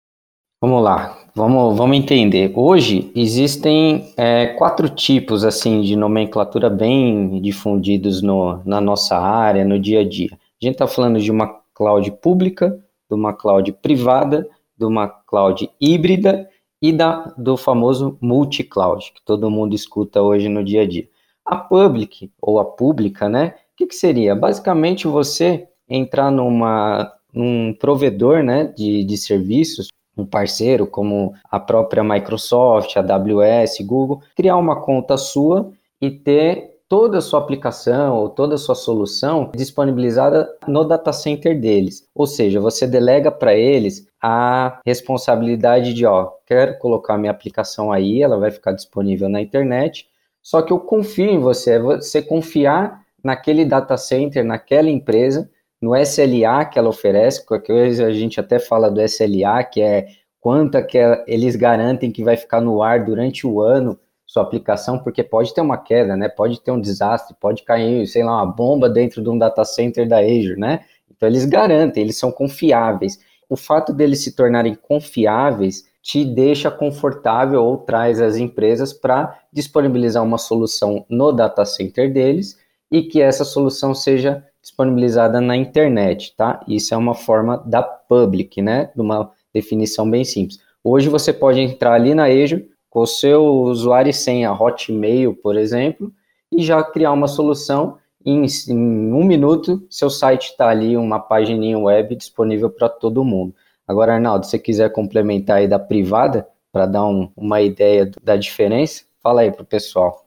Vamos 0.62 0.82
lá, 0.82 1.18
vamos, 1.34 1.76
vamos 1.76 1.96
entender. 1.96 2.52
Hoje 2.54 3.10
existem 3.14 4.12
é, 4.16 4.48
quatro 4.58 4.88
tipos 4.88 5.44
assim 5.44 5.80
de 5.80 5.96
nomenclatura 5.96 6.68
bem 6.68 7.40
difundidos 7.40 8.22
no, 8.22 8.62
na 8.64 8.80
nossa 8.80 9.16
área, 9.16 9.64
no 9.64 9.78
dia 9.78 10.00
a 10.00 10.08
dia. 10.08 10.28
A 10.32 10.64
gente 10.64 10.74
está 10.74 10.86
falando 10.86 11.18
de 11.18 11.30
uma 11.30 11.60
cloud 11.74 12.10
pública, 12.12 12.78
de 13.08 13.14
uma 13.14 13.32
cloud 13.32 13.72
privada, 13.72 14.46
de 14.76 14.84
uma 14.84 15.08
cloud 15.08 15.70
híbrida 15.80 16.48
e 16.82 16.92
da, 16.92 17.34
do 17.36 17.56
famoso 17.56 18.18
multi-cloud, 18.20 19.12
que 19.14 19.22
todo 19.24 19.50
mundo 19.50 19.74
escuta 19.74 20.22
hoje 20.22 20.48
no 20.48 20.62
dia 20.62 20.82
a 20.82 20.86
dia. 20.86 21.08
A 21.44 21.56
public, 21.56 22.30
ou 22.40 22.60
a 22.60 22.64
pública, 22.64 23.28
né? 23.28 23.54
Que, 23.80 23.86
que 23.86 23.94
seria? 23.94 24.34
Basicamente 24.34 25.06
você 25.06 25.66
entrar 25.88 26.30
numa, 26.30 27.10
num 27.32 27.72
provedor 27.72 28.42
né, 28.42 28.64
de, 28.76 29.02
de 29.04 29.16
serviços 29.16 29.88
um 30.14 30.26
parceiro 30.26 30.86
como 30.86 31.32
a 31.50 31.58
própria 31.58 32.04
Microsoft, 32.04 32.94
a 32.98 33.00
AWS, 33.00 33.78
Google, 33.86 34.20
criar 34.36 34.58
uma 34.58 34.82
conta 34.82 35.16
sua 35.16 35.72
e 35.98 36.10
ter 36.10 36.82
toda 36.90 37.16
a 37.16 37.20
sua 37.22 37.40
aplicação 37.40 38.16
ou 38.16 38.28
toda 38.28 38.56
a 38.56 38.58
sua 38.58 38.74
solução 38.74 39.50
disponibilizada 39.56 40.46
no 40.68 40.84
data 40.84 41.10
center 41.10 41.58
deles. 41.58 42.06
Ou 42.14 42.26
seja, 42.26 42.60
você 42.60 42.86
delega 42.86 43.30
para 43.30 43.54
eles 43.54 44.06
a 44.20 44.78
responsabilidade 44.84 45.94
de, 45.94 46.04
ó, 46.04 46.32
quero 46.44 46.78
colocar 46.78 47.16
minha 47.16 47.30
aplicação 47.30 47.90
aí, 47.90 48.20
ela 48.20 48.36
vai 48.36 48.50
ficar 48.50 48.72
disponível 48.72 49.26
na 49.30 49.40
internet, 49.40 50.06
só 50.42 50.60
que 50.60 50.70
eu 50.70 50.80
confio 50.80 51.30
em 51.30 51.38
você, 51.38 51.72
é 51.72 51.78
você 51.78 52.20
confiar 52.20 52.99
naquele 53.22 53.64
data 53.64 53.96
center, 53.96 54.44
naquela 54.44 54.88
empresa, 54.88 55.50
no 55.80 55.96
SLA 55.96 56.64
que 56.64 56.78
ela 56.78 56.88
oferece, 56.88 57.44
qualquer 57.44 57.72
coisa 57.72 58.06
a 58.06 58.12
gente 58.12 58.38
até 58.38 58.58
fala 58.58 58.90
do 58.90 59.00
SLA, 59.00 59.64
que 59.64 59.80
é 59.80 60.06
quanto 60.38 60.84
que 60.86 60.98
eles 61.26 61.56
garantem 61.56 62.10
que 62.10 62.24
vai 62.24 62.36
ficar 62.36 62.60
no 62.60 62.82
ar 62.82 63.04
durante 63.04 63.46
o 63.46 63.60
ano 63.60 63.98
sua 64.26 64.44
aplicação, 64.44 64.98
porque 64.98 65.24
pode 65.24 65.52
ter 65.52 65.60
uma 65.60 65.76
queda, 65.76 66.16
né? 66.16 66.28
Pode 66.28 66.60
ter 66.60 66.70
um 66.70 66.80
desastre, 66.80 67.34
pode 67.40 67.64
cair, 67.64 68.06
sei 68.06 68.22
lá, 68.22 68.36
uma 68.36 68.46
bomba 68.46 68.88
dentro 68.88 69.20
de 69.20 69.28
um 69.28 69.36
data 69.36 69.64
center 69.64 70.06
da 70.06 70.18
Azure, 70.18 70.56
né? 70.56 70.84
Então 71.10 71.28
eles 71.28 71.44
garantem, 71.44 72.04
eles 72.04 72.16
são 72.16 72.30
confiáveis. 72.30 73.18
O 73.48 73.56
fato 73.56 73.92
deles 73.92 74.22
se 74.22 74.36
tornarem 74.36 74.76
confiáveis 74.76 75.84
te 76.00 76.24
deixa 76.24 76.70
confortável 76.70 77.64
ou 77.64 77.78
traz 77.78 78.20
as 78.20 78.36
empresas 78.36 78.92
para 78.92 79.36
disponibilizar 79.52 80.22
uma 80.22 80.38
solução 80.38 81.04
no 81.08 81.32
data 81.32 81.64
center 81.64 82.12
deles 82.12 82.56
e 82.90 83.02
que 83.02 83.20
essa 83.20 83.44
solução 83.44 83.94
seja 83.94 84.44
disponibilizada 84.60 85.40
na 85.40 85.56
internet, 85.56 86.34
tá? 86.36 86.60
Isso 86.66 86.92
é 86.92 86.96
uma 86.96 87.14
forma 87.14 87.58
da 87.64 87.82
public, 87.82 88.60
né? 88.60 88.90
De 88.94 89.00
uma 89.00 89.30
definição 89.54 90.08
bem 90.08 90.24
simples. 90.24 90.60
Hoje 90.82 91.08
você 91.08 91.32
pode 91.32 91.60
entrar 91.60 91.94
ali 91.94 92.14
na 92.14 92.24
Azure, 92.24 92.68
com 92.88 93.00
o 93.00 93.06
seu 93.06 93.44
usuário 93.44 94.10
e 94.10 94.14
senha 94.14 94.52
Hotmail, 94.52 95.34
por 95.34 95.56
exemplo, 95.56 96.12
e 96.50 96.62
já 96.62 96.82
criar 96.82 97.12
uma 97.12 97.28
solução. 97.28 97.98
Em, 98.24 98.44
em 98.68 99.12
um 99.12 99.24
minuto, 99.24 99.86
seu 99.88 100.10
site 100.10 100.50
está 100.50 100.68
ali, 100.68 100.96
uma 100.96 101.18
página 101.18 101.78
web 101.78 102.14
disponível 102.16 102.68
para 102.68 102.88
todo 102.88 103.24
mundo. 103.24 103.54
Agora, 103.86 104.14
Arnaldo, 104.14 104.44
se 104.44 104.50
você 104.50 104.58
quiser 104.58 104.92
complementar 104.92 105.58
aí 105.58 105.68
da 105.68 105.78
privada, 105.78 106.46
para 106.72 106.86
dar 106.86 107.04
um, 107.04 107.30
uma 107.36 107.60
ideia 107.60 108.10
da 108.22 108.36
diferença, 108.36 109.04
fala 109.22 109.42
aí 109.42 109.50
para 109.50 109.62
o 109.62 109.66
pessoal. 109.66 110.24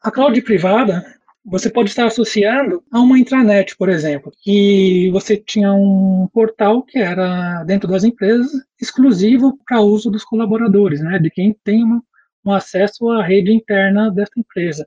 A 0.00 0.10
cloud 0.10 0.40
privada 0.42 1.04
você 1.44 1.68
pode 1.68 1.90
estar 1.90 2.06
associando 2.06 2.82
a 2.90 3.00
uma 3.00 3.18
intranet, 3.18 3.76
por 3.76 3.88
exemplo, 3.88 4.32
que 4.42 5.10
você 5.12 5.36
tinha 5.36 5.72
um 5.74 6.26
portal 6.32 6.82
que 6.82 6.98
era 6.98 7.62
dentro 7.64 7.88
das 7.88 8.02
empresas 8.02 8.50
exclusivo 8.80 9.58
para 9.66 9.80
uso 9.80 10.10
dos 10.10 10.24
colaboradores, 10.24 11.00
né, 11.00 11.18
de 11.18 11.30
quem 11.30 11.54
tem 11.62 11.84
um, 11.84 12.00
um 12.44 12.52
acesso 12.52 13.10
à 13.10 13.22
rede 13.22 13.52
interna 13.52 14.10
dessa 14.10 14.32
empresa. 14.38 14.86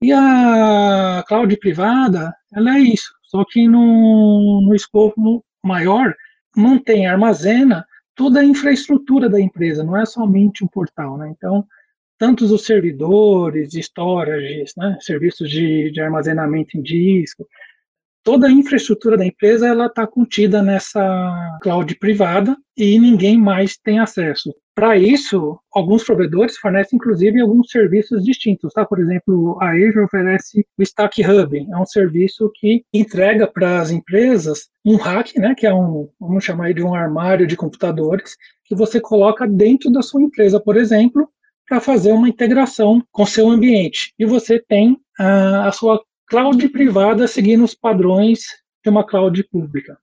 E 0.00 0.10
a 0.12 1.22
cloud 1.28 1.54
privada, 1.58 2.34
ela 2.52 2.76
é 2.76 2.80
isso, 2.80 3.12
só 3.22 3.44
que 3.44 3.68
no, 3.68 4.62
no 4.66 4.74
escopo 4.74 5.44
maior, 5.62 6.14
mantém, 6.56 7.06
armazena 7.06 7.86
toda 8.14 8.40
a 8.40 8.44
infraestrutura 8.44 9.28
da 9.28 9.40
empresa, 9.40 9.84
não 9.84 9.96
é 9.96 10.04
somente 10.04 10.64
um 10.64 10.68
portal, 10.68 11.16
né? 11.18 11.32
Então, 11.36 11.66
tantos 12.22 12.52
os 12.52 12.64
servidores, 12.64 13.74
storage, 13.74 14.64
né, 14.76 14.96
serviços 15.00 15.50
de, 15.50 15.90
de 15.90 16.00
armazenamento 16.00 16.78
em 16.78 16.80
disco, 16.80 17.44
toda 18.22 18.46
a 18.46 18.52
infraestrutura 18.52 19.16
da 19.16 19.26
empresa 19.26 19.66
ela 19.66 19.86
está 19.86 20.06
contida 20.06 20.62
nessa 20.62 21.58
cloud 21.60 21.92
privada 21.96 22.56
e 22.76 22.96
ninguém 22.96 23.36
mais 23.36 23.76
tem 23.76 23.98
acesso. 23.98 24.54
Para 24.72 24.96
isso, 24.96 25.58
alguns 25.74 26.04
provedores 26.04 26.56
fornecem 26.58 26.96
inclusive 26.96 27.40
alguns 27.40 27.72
serviços 27.72 28.22
distintos, 28.24 28.72
tá? 28.72 28.84
Por 28.84 29.00
exemplo, 29.00 29.58
a 29.60 29.70
Azure 29.70 30.04
oferece 30.04 30.64
o 30.78 30.82
Stack 30.84 31.22
Hub, 31.26 31.58
é 31.58 31.76
um 31.76 31.84
serviço 31.84 32.52
que 32.54 32.84
entrega 32.94 33.48
para 33.48 33.80
as 33.80 33.90
empresas 33.90 34.68
um 34.84 34.94
rack, 34.94 35.36
né, 35.40 35.56
que 35.56 35.66
é 35.66 35.74
um, 35.74 36.08
vamos 36.20 36.44
chamar 36.44 36.72
de 36.72 36.84
um 36.84 36.94
armário 36.94 37.48
de 37.48 37.56
computadores, 37.56 38.36
que 38.64 38.76
você 38.76 39.00
coloca 39.00 39.44
dentro 39.44 39.90
da 39.90 40.02
sua 40.02 40.22
empresa, 40.22 40.60
por 40.60 40.76
exemplo, 40.76 41.28
para 41.72 41.80
fazer 41.80 42.12
uma 42.12 42.28
integração 42.28 43.02
com 43.10 43.24
seu 43.24 43.48
ambiente. 43.48 44.12
E 44.18 44.26
você 44.26 44.60
tem 44.60 44.98
a, 45.18 45.68
a 45.68 45.72
sua 45.72 46.02
cloud 46.28 46.68
privada 46.68 47.26
seguindo 47.26 47.64
os 47.64 47.74
padrões 47.74 48.40
de 48.84 48.90
uma 48.90 49.02
cloud 49.02 49.42
pública. 49.44 49.96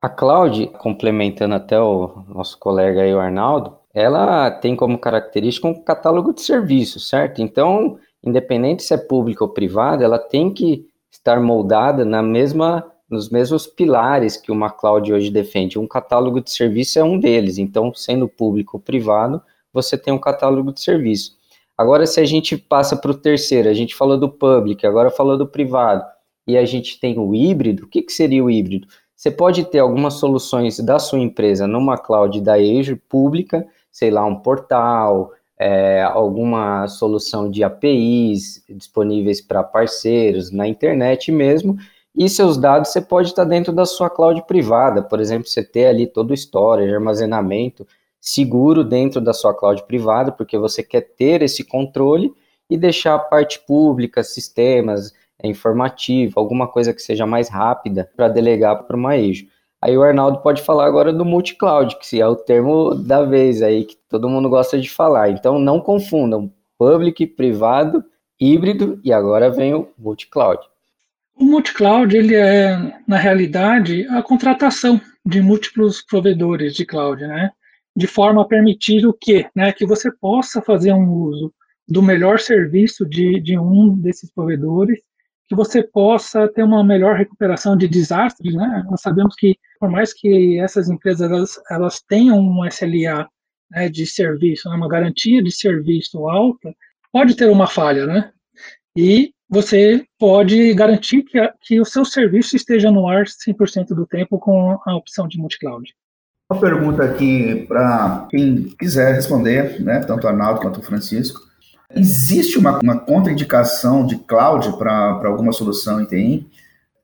A 0.00 0.08
cloud, 0.08 0.68
complementando 0.78 1.54
até 1.54 1.78
o 1.78 2.24
nosso 2.28 2.58
colega 2.58 3.02
aí, 3.02 3.12
o 3.12 3.20
Arnaldo, 3.20 3.76
ela 3.92 4.50
tem 4.50 4.74
como 4.74 4.96
característica 4.96 5.68
um 5.68 5.84
catálogo 5.84 6.32
de 6.32 6.40
serviços, 6.40 7.06
certo? 7.06 7.42
Então, 7.42 7.98
independente 8.24 8.82
se 8.82 8.94
é 8.94 8.96
pública 8.96 9.44
ou 9.44 9.50
privada, 9.50 10.02
ela 10.02 10.18
tem 10.18 10.50
que 10.50 10.86
estar 11.10 11.38
moldada 11.42 12.06
na 12.06 12.22
mesma 12.22 12.90
nos 13.10 13.28
mesmos 13.28 13.66
pilares 13.66 14.38
que 14.38 14.50
uma 14.50 14.70
cloud 14.70 15.12
hoje 15.12 15.30
defende. 15.30 15.78
Um 15.78 15.86
catálogo 15.86 16.40
de 16.40 16.50
serviço 16.50 16.98
é 16.98 17.04
um 17.04 17.20
deles. 17.20 17.58
Então, 17.58 17.92
sendo 17.92 18.26
público 18.26 18.78
ou 18.78 18.82
privado, 18.82 19.42
você 19.72 19.96
tem 19.96 20.12
um 20.12 20.18
catálogo 20.18 20.72
de 20.72 20.80
serviço. 20.80 21.36
Agora, 21.76 22.06
se 22.06 22.20
a 22.20 22.24
gente 22.24 22.56
passa 22.56 22.96
para 22.96 23.10
o 23.10 23.14
terceiro, 23.14 23.68
a 23.68 23.74
gente 23.74 23.94
falou 23.94 24.18
do 24.18 24.28
public, 24.28 24.86
agora 24.86 25.10
falou 25.10 25.38
do 25.38 25.46
privado, 25.46 26.04
e 26.46 26.56
a 26.56 26.64
gente 26.64 27.00
tem 27.00 27.18
o 27.18 27.34
híbrido, 27.34 27.84
o 27.84 27.88
que, 27.88 28.02
que 28.02 28.12
seria 28.12 28.44
o 28.44 28.50
híbrido? 28.50 28.86
Você 29.16 29.30
pode 29.30 29.64
ter 29.64 29.78
algumas 29.78 30.14
soluções 30.14 30.80
da 30.80 30.98
sua 30.98 31.20
empresa 31.20 31.66
numa 31.66 31.96
cloud 31.96 32.40
da 32.40 32.54
Azure 32.54 32.96
pública, 32.96 33.66
sei 33.90 34.10
lá, 34.10 34.24
um 34.24 34.36
portal, 34.36 35.30
é, 35.58 36.02
alguma 36.02 36.88
solução 36.88 37.48
de 37.48 37.62
APIs 37.62 38.64
disponíveis 38.68 39.40
para 39.40 39.62
parceiros 39.62 40.50
na 40.50 40.66
internet 40.66 41.30
mesmo, 41.30 41.76
e 42.14 42.28
seus 42.28 42.58
dados 42.58 42.90
você 42.90 43.00
pode 43.00 43.28
estar 43.28 43.44
dentro 43.44 43.72
da 43.72 43.86
sua 43.86 44.10
cloud 44.10 44.42
privada, 44.46 45.02
por 45.02 45.20
exemplo, 45.20 45.48
você 45.48 45.62
ter 45.62 45.86
ali 45.86 46.06
todo 46.06 46.32
o 46.32 46.34
storage, 46.34 46.92
armazenamento, 46.92 47.86
seguro 48.22 48.84
dentro 48.84 49.20
da 49.20 49.32
sua 49.32 49.52
cloud 49.52 49.82
privada, 49.84 50.30
porque 50.30 50.56
você 50.56 50.80
quer 50.80 51.00
ter 51.00 51.42
esse 51.42 51.64
controle 51.64 52.32
e 52.70 52.78
deixar 52.78 53.16
a 53.16 53.18
parte 53.18 53.58
pública, 53.66 54.22
sistemas, 54.22 55.12
é, 55.42 55.48
informativo, 55.48 56.38
alguma 56.38 56.68
coisa 56.68 56.94
que 56.94 57.02
seja 57.02 57.26
mais 57.26 57.48
rápida 57.48 58.08
para 58.16 58.28
delegar 58.28 58.84
para 58.84 58.96
uma 58.96 59.14
Azure. 59.14 59.50
Aí 59.80 59.98
o 59.98 60.04
Arnaldo 60.04 60.38
pode 60.38 60.62
falar 60.62 60.86
agora 60.86 61.12
do 61.12 61.24
multi-cloud, 61.24 61.98
que 61.98 62.20
é 62.20 62.26
o 62.26 62.36
termo 62.36 62.94
da 62.94 63.24
vez 63.24 63.60
aí, 63.60 63.84
que 63.84 63.96
todo 64.08 64.28
mundo 64.28 64.48
gosta 64.48 64.80
de 64.80 64.88
falar. 64.88 65.30
Então 65.30 65.58
não 65.58 65.80
confundam 65.80 66.52
public, 66.78 67.26
privado, 67.26 68.04
híbrido 68.40 69.00
e 69.02 69.12
agora 69.12 69.50
vem 69.50 69.74
o 69.74 69.88
multi-cloud. 69.98 70.62
O 71.34 71.44
multi-cloud, 71.44 72.16
ele 72.16 72.36
é, 72.36 72.78
na 73.08 73.16
realidade, 73.16 74.06
a 74.10 74.22
contratação 74.22 75.00
de 75.26 75.42
múltiplos 75.42 76.00
provedores 76.00 76.72
de 76.74 76.86
cloud, 76.86 77.20
né? 77.26 77.50
De 77.96 78.06
forma 78.06 78.42
a 78.42 78.46
permitir 78.46 79.06
o 79.06 79.12
quê? 79.12 79.46
Né, 79.54 79.72
que 79.72 79.86
você 79.86 80.10
possa 80.10 80.62
fazer 80.62 80.92
um 80.92 81.10
uso 81.10 81.52
do 81.86 82.02
melhor 82.02 82.38
serviço 82.40 83.04
de, 83.04 83.40
de 83.40 83.58
um 83.58 83.94
desses 83.96 84.30
provedores, 84.32 85.00
que 85.46 85.54
você 85.54 85.82
possa 85.82 86.48
ter 86.48 86.62
uma 86.62 86.82
melhor 86.82 87.16
recuperação 87.16 87.76
de 87.76 87.86
desastres. 87.86 88.54
Né? 88.54 88.84
Nós 88.88 89.02
sabemos 89.02 89.34
que, 89.36 89.56
por 89.78 89.90
mais 89.90 90.14
que 90.14 90.58
essas 90.58 90.88
empresas 90.88 91.30
elas, 91.30 91.60
elas 91.70 92.00
tenham 92.00 92.38
um 92.38 92.64
SLA 92.66 93.28
né, 93.70 93.88
de 93.88 94.06
serviço, 94.06 94.68
né, 94.70 94.76
uma 94.76 94.88
garantia 94.88 95.42
de 95.42 95.50
serviço 95.50 96.26
alta, 96.28 96.74
pode 97.12 97.36
ter 97.36 97.50
uma 97.50 97.66
falha, 97.66 98.06
né? 98.06 98.32
E 98.96 99.32
você 99.48 100.06
pode 100.18 100.72
garantir 100.72 101.22
que, 101.22 101.38
a, 101.38 101.52
que 101.60 101.80
o 101.80 101.84
seu 101.84 102.04
serviço 102.04 102.56
esteja 102.56 102.90
no 102.90 103.06
ar 103.06 103.24
100% 103.26 103.88
do 103.88 104.06
tempo 104.06 104.38
com 104.38 104.78
a 104.86 104.96
opção 104.96 105.28
de 105.28 105.38
multi-cloud. 105.38 105.94
Uma 106.50 106.60
pergunta 106.60 107.02
aqui 107.02 107.64
para 107.66 108.26
quem 108.30 108.64
quiser 108.78 109.14
responder, 109.14 109.80
né, 109.82 110.00
tanto 110.00 110.24
o 110.24 110.28
Arnaldo 110.28 110.60
quanto 110.60 110.80
o 110.80 110.82
Francisco. 110.82 111.40
Existe 111.94 112.58
uma, 112.58 112.78
uma 112.78 112.98
contraindicação 112.98 114.06
de 114.06 114.16
cloud 114.16 114.76
para 114.78 115.20
alguma 115.24 115.52
solução 115.52 116.00
em 116.00 116.06
TI? 116.06 116.50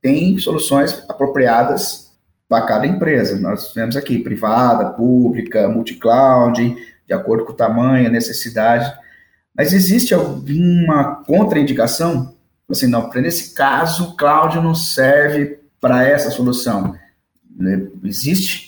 Tem 0.01 0.39
soluções 0.39 1.05
apropriadas 1.09 2.09
para 2.49 2.67
cada 2.67 2.87
empresa. 2.87 3.39
Nós 3.39 3.73
temos 3.73 3.97
aqui 3.97 4.19
privada, 4.19 4.91
pública, 4.91 5.69
multi-cloud, 5.69 6.77
de 7.07 7.13
acordo 7.13 7.45
com 7.45 7.53
o 7.53 7.57
tamanho, 7.57 8.07
a 8.07 8.11
necessidade. 8.11 8.91
Mas 9.55 9.73
existe 9.73 10.15
alguma 10.15 11.23
contraindicação? 11.27 12.35
Assim, 12.71 12.87
não, 12.87 13.11
nesse 13.11 13.55
caso, 13.55 14.17
cloud 14.17 14.57
não 14.57 14.75
serve 14.75 15.59
para 15.81 16.07
essa 16.07 16.31
solução. 16.31 16.95
Existe? 18.05 18.68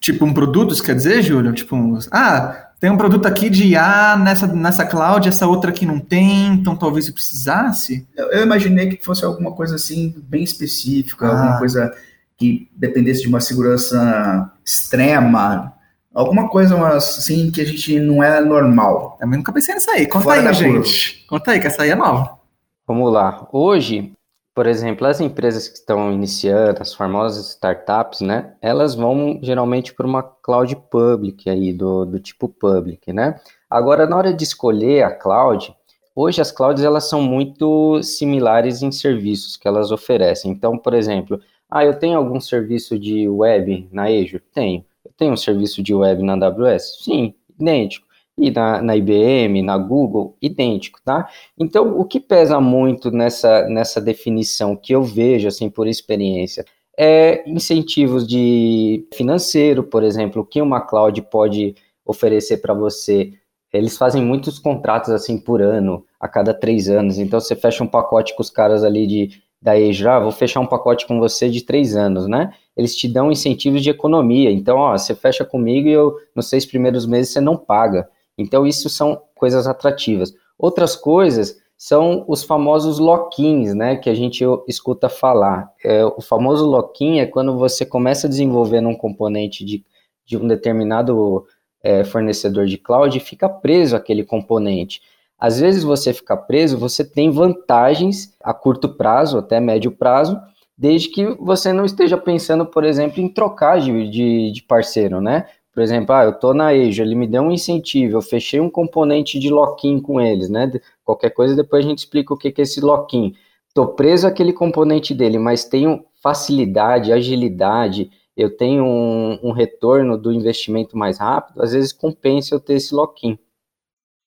Tipo 0.00 0.24
um 0.24 0.32
produto, 0.32 0.72
isso 0.72 0.82
quer 0.82 0.94
dizer, 0.94 1.22
Júlio? 1.22 1.52
Tipo, 1.52 1.76
ah, 2.10 2.70
tem 2.80 2.90
um 2.90 2.96
produto 2.96 3.26
aqui 3.26 3.50
de 3.50 3.76
A 3.76 4.16
nessa, 4.16 4.46
nessa 4.46 4.86
cloud, 4.86 5.28
essa 5.28 5.46
outra 5.46 5.70
aqui 5.70 5.84
não 5.84 6.00
tem, 6.00 6.54
então 6.54 6.74
talvez 6.74 7.06
eu 7.06 7.12
precisasse? 7.12 8.08
Eu, 8.16 8.30
eu 8.30 8.42
imaginei 8.42 8.88
que 8.88 9.04
fosse 9.04 9.22
alguma 9.22 9.52
coisa 9.52 9.74
assim, 9.76 10.14
bem 10.26 10.42
específica, 10.42 11.26
ah. 11.26 11.30
alguma 11.30 11.58
coisa 11.58 11.94
que 12.38 12.70
dependesse 12.74 13.20
de 13.20 13.28
uma 13.28 13.40
segurança 13.40 14.50
extrema, 14.64 15.74
alguma 16.14 16.48
coisa 16.48 16.96
assim 16.96 17.50
que 17.50 17.60
a 17.60 17.66
gente 17.66 18.00
não 18.00 18.24
é 18.24 18.40
normal. 18.40 19.18
Também 19.20 19.36
nunca 19.36 19.52
pensei 19.52 19.74
nisso 19.74 19.90
aí. 19.90 20.06
Conta 20.06 20.24
Fora 20.24 20.48
aí, 20.48 20.54
gente. 20.54 21.12
Curva. 21.12 21.26
Conta 21.28 21.50
aí, 21.50 21.60
que 21.60 21.66
essa 21.66 21.82
aí 21.82 21.90
é 21.90 21.94
nova. 21.94 22.38
Vamos 22.86 23.12
lá. 23.12 23.46
Hoje, 23.52 24.14
por 24.54 24.66
exemplo, 24.66 25.06
as 25.06 25.20
empresas 25.20 25.68
que 25.68 25.78
estão 25.78 26.12
iniciando, 26.12 26.82
as 26.82 26.94
famosas 26.94 27.50
startups, 27.50 28.20
né? 28.20 28.54
Elas 28.60 28.94
vão 28.94 29.38
geralmente 29.42 29.94
para 29.94 30.06
uma 30.06 30.22
cloud 30.22 30.74
public 30.90 31.48
aí, 31.48 31.72
do, 31.72 32.04
do 32.04 32.18
tipo 32.18 32.48
public, 32.48 33.12
né? 33.12 33.40
Agora, 33.70 34.06
na 34.06 34.16
hora 34.16 34.34
de 34.34 34.42
escolher 34.42 35.04
a 35.04 35.10
cloud, 35.14 35.74
hoje 36.14 36.40
as 36.40 36.50
clouds 36.50 36.82
elas 36.82 37.08
são 37.08 37.22
muito 37.22 38.02
similares 38.02 38.82
em 38.82 38.90
serviços 38.90 39.56
que 39.56 39.68
elas 39.68 39.92
oferecem. 39.92 40.50
Então, 40.50 40.76
por 40.76 40.94
exemplo, 40.94 41.40
ah, 41.70 41.84
eu 41.84 41.96
tenho 41.98 42.18
algum 42.18 42.40
serviço 42.40 42.98
de 42.98 43.28
web 43.28 43.88
na 43.92 44.04
Azure? 44.06 44.42
Tenho. 44.52 44.84
Eu 45.04 45.12
tenho 45.16 45.32
um 45.32 45.36
serviço 45.36 45.82
de 45.82 45.94
web 45.94 46.22
na 46.22 46.32
AWS? 46.34 47.04
Sim, 47.04 47.34
idêntico. 47.58 48.09
E 48.40 48.50
na, 48.50 48.82
na 48.82 48.96
IBM, 48.96 49.62
na 49.62 49.76
Google, 49.76 50.36
idêntico, 50.40 51.00
tá? 51.04 51.28
Então, 51.58 51.98
o 51.98 52.04
que 52.04 52.18
pesa 52.18 52.60
muito 52.60 53.10
nessa, 53.10 53.68
nessa 53.68 54.00
definição 54.00 54.76
que 54.76 54.94
eu 54.94 55.02
vejo, 55.02 55.48
assim, 55.48 55.68
por 55.68 55.86
experiência, 55.86 56.64
é 56.98 57.48
incentivos 57.48 58.26
de 58.26 59.06
financeiro, 59.14 59.82
por 59.82 60.02
exemplo, 60.02 60.44
que 60.44 60.60
uma 60.60 60.80
cloud 60.80 61.20
pode 61.22 61.74
oferecer 62.04 62.58
para 62.58 62.74
você. 62.74 63.32
Eles 63.72 63.96
fazem 63.96 64.22
muitos 64.22 64.58
contratos 64.58 65.10
assim 65.10 65.38
por 65.38 65.62
ano, 65.62 66.04
a 66.18 66.28
cada 66.28 66.52
três 66.52 66.90
anos. 66.90 67.18
Então 67.18 67.40
você 67.40 67.56
fecha 67.56 67.82
um 67.82 67.86
pacote 67.86 68.34
com 68.34 68.42
os 68.42 68.50
caras 68.50 68.84
ali 68.84 69.06
de 69.06 69.30
da 69.62 69.78
EJA, 69.78 70.16
ah, 70.16 70.20
vou 70.20 70.32
fechar 70.32 70.60
um 70.60 70.66
pacote 70.66 71.06
com 71.06 71.18
você 71.18 71.50
de 71.50 71.62
três 71.62 71.94
anos, 71.94 72.26
né? 72.26 72.50
Eles 72.74 72.96
te 72.96 73.06
dão 73.06 73.30
incentivos 73.30 73.82
de 73.82 73.90
economia. 73.90 74.50
Então, 74.50 74.78
ó, 74.78 74.96
você 74.96 75.14
fecha 75.14 75.44
comigo 75.44 75.86
e 75.86 75.92
eu, 75.92 76.16
nos 76.34 76.48
seis 76.48 76.64
primeiros 76.64 77.04
meses 77.04 77.32
você 77.32 77.42
não 77.42 77.58
paga. 77.58 78.08
Então, 78.40 78.66
isso 78.66 78.88
são 78.88 79.22
coisas 79.34 79.66
atrativas. 79.66 80.32
Outras 80.58 80.96
coisas 80.96 81.58
são 81.76 82.26
os 82.28 82.44
famosos 82.44 82.98
lock-ins, 82.98 83.74
né, 83.74 83.96
que 83.96 84.10
a 84.10 84.14
gente 84.14 84.44
escuta 84.68 85.08
falar. 85.08 85.72
É, 85.82 86.04
o 86.04 86.20
famoso 86.20 86.66
lock-in 86.66 87.20
é 87.20 87.26
quando 87.26 87.56
você 87.56 87.86
começa 87.86 88.26
a 88.26 88.30
desenvolver 88.30 88.84
um 88.86 88.94
componente 88.94 89.64
de, 89.64 89.82
de 90.26 90.36
um 90.36 90.46
determinado 90.46 91.46
é, 91.82 92.04
fornecedor 92.04 92.66
de 92.66 92.76
cloud 92.76 93.16
e 93.16 93.20
fica 93.20 93.48
preso 93.48 93.96
aquele 93.96 94.22
componente. 94.24 95.00
Às 95.38 95.58
vezes 95.58 95.82
você 95.82 96.12
fica 96.12 96.36
preso, 96.36 96.76
você 96.76 97.02
tem 97.02 97.30
vantagens 97.30 98.34
a 98.44 98.52
curto 98.52 98.90
prazo, 98.90 99.38
até 99.38 99.58
médio 99.58 99.90
prazo, 99.90 100.38
desde 100.76 101.08
que 101.08 101.24
você 101.40 101.72
não 101.72 101.86
esteja 101.86 102.18
pensando, 102.18 102.66
por 102.66 102.84
exemplo, 102.84 103.22
em 103.22 103.28
trocar 103.28 103.80
de, 103.80 104.08
de, 104.10 104.52
de 104.52 104.62
parceiro, 104.62 105.20
né? 105.20 105.46
Por 105.72 105.82
exemplo, 105.82 106.14
ah, 106.14 106.24
eu 106.24 106.30
estou 106.30 106.52
na 106.52 106.68
Asia, 106.68 107.04
ele 107.04 107.14
me 107.14 107.26
deu 107.26 107.42
um 107.42 107.52
incentivo, 107.52 108.16
eu 108.16 108.22
fechei 108.22 108.60
um 108.60 108.68
componente 108.68 109.38
de 109.38 109.48
lock-in 109.48 110.00
com 110.00 110.20
eles, 110.20 110.48
né? 110.48 110.70
Qualquer 111.04 111.30
coisa, 111.30 111.54
depois 111.54 111.84
a 111.84 111.88
gente 111.88 111.98
explica 111.98 112.34
o 112.34 112.36
que, 112.36 112.50
que 112.50 112.60
é 112.60 112.64
esse 112.64 112.80
lock-in. 112.80 113.34
Estou 113.68 113.88
preso 113.94 114.26
àquele 114.26 114.52
componente 114.52 115.14
dele, 115.14 115.38
mas 115.38 115.64
tenho 115.64 116.04
facilidade, 116.20 117.12
agilidade, 117.12 118.10
eu 118.36 118.56
tenho 118.56 118.84
um, 118.84 119.38
um, 119.42 119.52
retorno 119.52 120.18
do 120.18 120.32
investimento 120.32 120.98
mais 120.98 121.18
rápido, 121.18 121.62
às 121.62 121.72
vezes 121.72 121.92
compensa 121.92 122.54
eu 122.54 122.60
ter 122.60 122.74
esse 122.74 122.92
lock-in. 122.92 123.38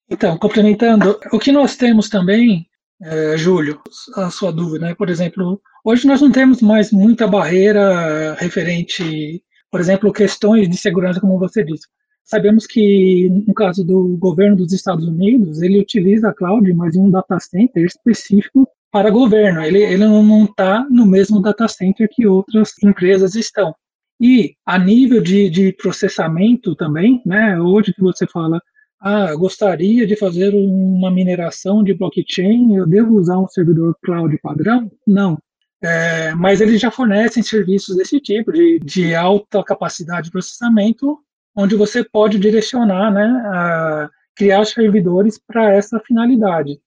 Então, 0.10 0.38
complementando, 0.38 1.20
o 1.32 1.40
que 1.40 1.52
nós 1.52 1.76
temos 1.76 2.10
também, 2.10 2.68
é, 3.02 3.38
Júlio, 3.38 3.82
a 4.16 4.30
sua 4.30 4.52
dúvida, 4.52 4.88
né? 4.88 4.96
Por 4.96 5.10
exemplo, 5.10 5.62
hoje 5.84 6.08
nós 6.08 6.22
não 6.22 6.32
temos 6.32 6.62
mais 6.62 6.92
muita 6.92 7.28
barreira 7.28 8.34
referente 8.36 9.44
por 9.74 9.80
exemplo, 9.80 10.14
questões 10.14 10.70
de 10.70 10.78
segurança, 10.78 11.20
como 11.20 11.40
você 11.40 11.64
disse. 11.64 11.88
Sabemos 12.24 12.68
que, 12.68 13.28
no 13.48 13.56
caso 13.56 13.84
do 13.84 14.16
governo 14.18 14.56
dos 14.56 14.72
Estados 14.72 15.04
Unidos, 15.08 15.64
ele 15.64 15.80
utiliza 15.80 16.30
a 16.30 16.34
cloud, 16.34 16.72
mas 16.74 16.96
em 16.96 17.02
um 17.02 17.10
data 17.10 17.40
center 17.40 17.84
específico 17.84 18.68
para 18.92 19.10
governo. 19.10 19.64
Ele, 19.64 19.82
ele 19.82 19.98
não 19.98 20.46
está 20.46 20.86
no 20.92 21.08
mesmo 21.08 21.42
data 21.42 21.68
center 21.68 22.08
que 22.08 22.28
outras 22.28 22.74
empresas 22.84 23.34
estão. 23.34 23.74
E 24.22 24.54
a 24.64 24.78
nível 24.78 25.24
de, 25.24 25.50
de 25.50 25.74
processamento 25.74 26.76
também, 26.76 27.20
né, 27.26 27.60
hoje 27.60 27.96
que 27.96 28.02
você 28.02 28.28
fala, 28.28 28.62
ah, 29.02 29.34
gostaria 29.34 30.06
de 30.06 30.16
fazer 30.16 30.54
uma 30.54 31.10
mineração 31.10 31.84
de 31.84 31.96
blockchain, 31.96 32.76
eu 32.76 32.86
devo 32.86 33.16
usar 33.16 33.40
um 33.40 33.48
servidor 33.48 33.98
cloud 34.04 34.38
padrão? 34.38 34.92
Não. 35.08 35.40
É, 35.84 36.34
mas 36.36 36.62
eles 36.62 36.80
já 36.80 36.90
fornecem 36.90 37.44
serviços 37.44 37.98
desse 37.98 38.20
tipo, 38.20 38.54
de, 38.54 38.80
de 38.80 39.14
alta 39.14 39.62
capacidade 39.64 40.26
de 40.26 40.32
processamento, 40.32 41.20
onde 41.54 41.76
você 41.76 42.04
pode 42.04 42.40
direcionar, 42.40 43.12
né, 43.12 43.26
a 43.46 44.10
criar 44.36 44.66
servidores 44.66 45.38
para 45.38 45.74
essa 45.74 46.00
finalidade. 46.00 46.80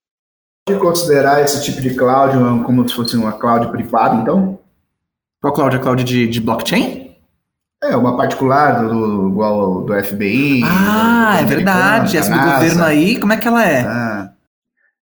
Pode 0.66 0.80
considerar 0.80 1.42
esse 1.42 1.62
tipo 1.62 1.80
de 1.80 1.94
cloud 1.94 2.64
como 2.64 2.88
se 2.88 2.94
fosse 2.94 3.16
uma 3.16 3.32
cloud 3.32 3.70
privada, 3.70 4.16
então? 4.16 4.58
Qual 5.40 5.52
cloud? 5.52 5.76
A 5.76 5.78
cloud 5.78 6.02
de, 6.02 6.26
de 6.26 6.40
blockchain? 6.40 7.14
É, 7.84 7.94
uma 7.94 8.16
particular 8.16 8.88
do, 8.88 9.28
igual 9.28 9.82
do 9.82 10.04
FBI. 10.04 10.62
Ah, 10.64 11.36
do, 11.36 11.46
do 11.46 11.52
é 11.52 11.56
verdade. 11.56 12.16
Essa 12.16 12.30
do 12.32 12.38
governo 12.38 12.82
aí, 12.82 13.20
como 13.20 13.32
é 13.32 13.36
que 13.36 13.46
ela 13.46 13.64
é? 13.64 13.80
Ah. 13.82 14.32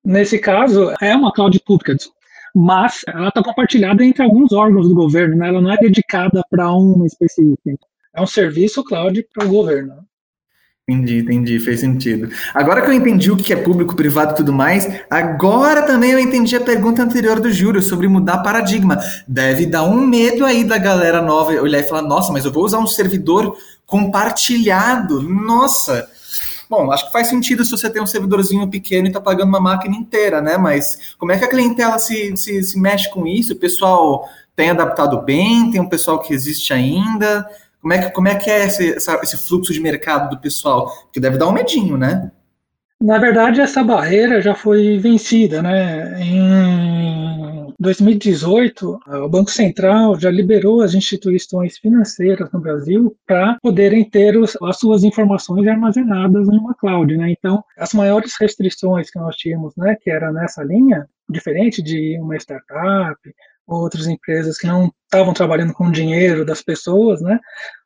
Nesse 0.03 0.39
caso, 0.39 0.91
é 1.01 1.15
uma 1.15 1.31
cloud 1.31 1.59
pública 1.59 1.95
mas 2.53 3.01
ela 3.07 3.29
está 3.29 3.43
compartilhada 3.43 4.03
entre 4.03 4.21
alguns 4.21 4.51
órgãos 4.51 4.87
do 4.87 4.95
governo, 4.95 5.35
né? 5.35 5.47
ela 5.47 5.61
não 5.61 5.71
é 5.71 5.77
dedicada 5.77 6.43
para 6.49 6.73
um 6.75 7.05
específico. 7.05 7.79
É 8.15 8.21
um 8.21 8.27
serviço 8.27 8.83
cloud 8.83 9.25
para 9.33 9.45
o 9.45 9.49
governo. 9.49 10.05
Entendi, 10.85 11.19
entendi, 11.19 11.59
fez 11.61 11.79
sentido. 11.79 12.29
Agora 12.53 12.81
que 12.81 12.89
eu 12.89 12.93
entendi 12.93 13.31
o 13.31 13.37
que 13.37 13.53
é 13.53 13.55
público, 13.55 13.95
privado 13.95 14.33
e 14.33 14.35
tudo 14.35 14.51
mais, 14.51 14.85
agora 15.09 15.83
também 15.83 16.11
eu 16.11 16.19
entendi 16.19 16.57
a 16.57 16.61
pergunta 16.61 17.01
anterior 17.01 17.39
do 17.39 17.49
Júlio 17.49 17.81
sobre 17.81 18.05
mudar 18.09 18.39
paradigma. 18.39 18.99
Deve 19.25 19.65
dar 19.65 19.83
um 19.83 20.05
medo 20.05 20.43
aí 20.43 20.65
da 20.65 20.77
galera 20.77 21.21
nova 21.21 21.53
olhar 21.53 21.79
e 21.79 21.87
falar: 21.87 22.01
nossa, 22.01 22.33
mas 22.33 22.43
eu 22.43 22.51
vou 22.51 22.65
usar 22.65 22.79
um 22.79 22.87
servidor 22.87 23.55
compartilhado. 23.85 25.21
Nossa, 25.21 26.05
Bom, 26.75 26.91
acho 26.91 27.05
que 27.05 27.11
faz 27.11 27.27
sentido 27.27 27.63
se 27.63 27.69
você 27.69 27.87
tem 27.87 28.01
um 28.01 28.07
servidorzinho 28.07 28.67
pequeno 28.67 29.05
e 29.05 29.09
está 29.09 29.21
pagando 29.21 29.49
uma 29.49 29.59
máquina 29.59 29.95
inteira, 29.95 30.41
né? 30.41 30.57
Mas 30.57 31.13
como 31.19 31.31
é 31.31 31.37
que 31.37 31.45
a 31.45 31.47
clientela 31.47 31.99
se, 31.99 32.35
se, 32.35 32.63
se 32.63 32.79
mexe 32.79 33.11
com 33.11 33.27
isso? 33.27 33.53
O 33.53 33.57
pessoal 33.57 34.27
tem 34.55 34.71
adaptado 34.71 35.21
bem? 35.21 35.69
Tem 35.69 35.79
um 35.79 35.87
pessoal 35.87 36.17
que 36.19 36.33
existe 36.33 36.73
ainda? 36.73 37.47
Como 37.79 37.93
é 37.93 37.99
que, 37.99 38.09
como 38.09 38.27
é, 38.27 38.33
que 38.33 38.49
é 38.49 38.65
esse, 38.65 38.87
esse 39.21 39.37
fluxo 39.47 39.71
de 39.71 39.79
mercado 39.79 40.31
do 40.31 40.41
pessoal? 40.41 40.89
Porque 41.03 41.19
deve 41.19 41.37
dar 41.37 41.47
um 41.47 41.51
medinho, 41.51 41.95
né? 41.95 42.31
Na 42.99 43.19
verdade, 43.19 43.61
essa 43.61 43.83
barreira 43.83 44.41
já 44.41 44.55
foi 44.55 44.97
vencida, 44.97 45.61
né? 45.61 46.19
Em 46.23 47.22
2018, 47.83 48.99
o 49.25 49.29
Banco 49.29 49.51
Central 49.51 50.17
já 50.17 50.31
liberou 50.31 50.81
as 50.81 50.93
instituições 50.93 51.77
financeiras 51.77 52.49
no 52.51 52.61
Brasil 52.61 53.15
para 53.27 53.57
poderem 53.61 54.09
ter 54.09 54.37
os, 54.37 54.57
as 54.63 54.79
suas 54.79 55.03
informações 55.03 55.67
armazenadas 55.67 56.47
em 56.47 56.57
uma 56.57 56.73
cloud, 56.73 57.15
né? 57.17 57.29
Então, 57.31 57.63
as 57.77 57.93
maiores 57.93 58.33
restrições 58.39 59.11
que 59.11 59.19
nós 59.19 59.35
tínhamos, 59.35 59.75
né, 59.75 59.97
que 60.01 60.09
era 60.09 60.31
nessa 60.31 60.63
linha, 60.63 61.05
diferente 61.29 61.81
de 61.81 62.17
uma 62.21 62.37
startup, 62.37 63.19
outras 63.67 64.07
empresas 64.07 64.57
que 64.57 64.67
não 64.67 64.91
estavam 65.03 65.33
trabalhando 65.33 65.73
com 65.73 65.87
o 65.87 65.91
dinheiro 65.91 66.45
das 66.45 66.61
pessoas, 66.61 67.21
né? 67.21 67.37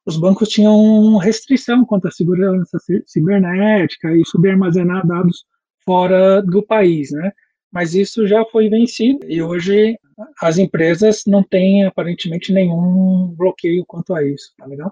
Os 0.06 0.16
bancos 0.16 0.50
tinham 0.50 1.18
restrição 1.18 1.84
quanto 1.84 2.08
à 2.08 2.12
segurança 2.12 2.78
cibernética 3.06 4.12
e 4.14 4.24
subarmazenar 4.26 5.06
dados 5.08 5.44
fora 5.84 6.42
do 6.42 6.62
país, 6.62 7.12
né? 7.12 7.32
Mas 7.72 7.94
isso 7.94 8.26
já 8.26 8.46
foi 8.46 8.70
vencido 8.70 9.20
e 9.30 9.42
hoje 9.42 9.98
as 10.42 10.58
empresas 10.58 11.24
não 11.28 11.44
têm 11.44 11.86
aparentemente 11.86 12.52
nenhum 12.52 13.34
bloqueio 13.38 13.86
quanto 13.86 14.14
a 14.14 14.24
isso, 14.24 14.54
tá 14.58 14.66
legal? 14.66 14.92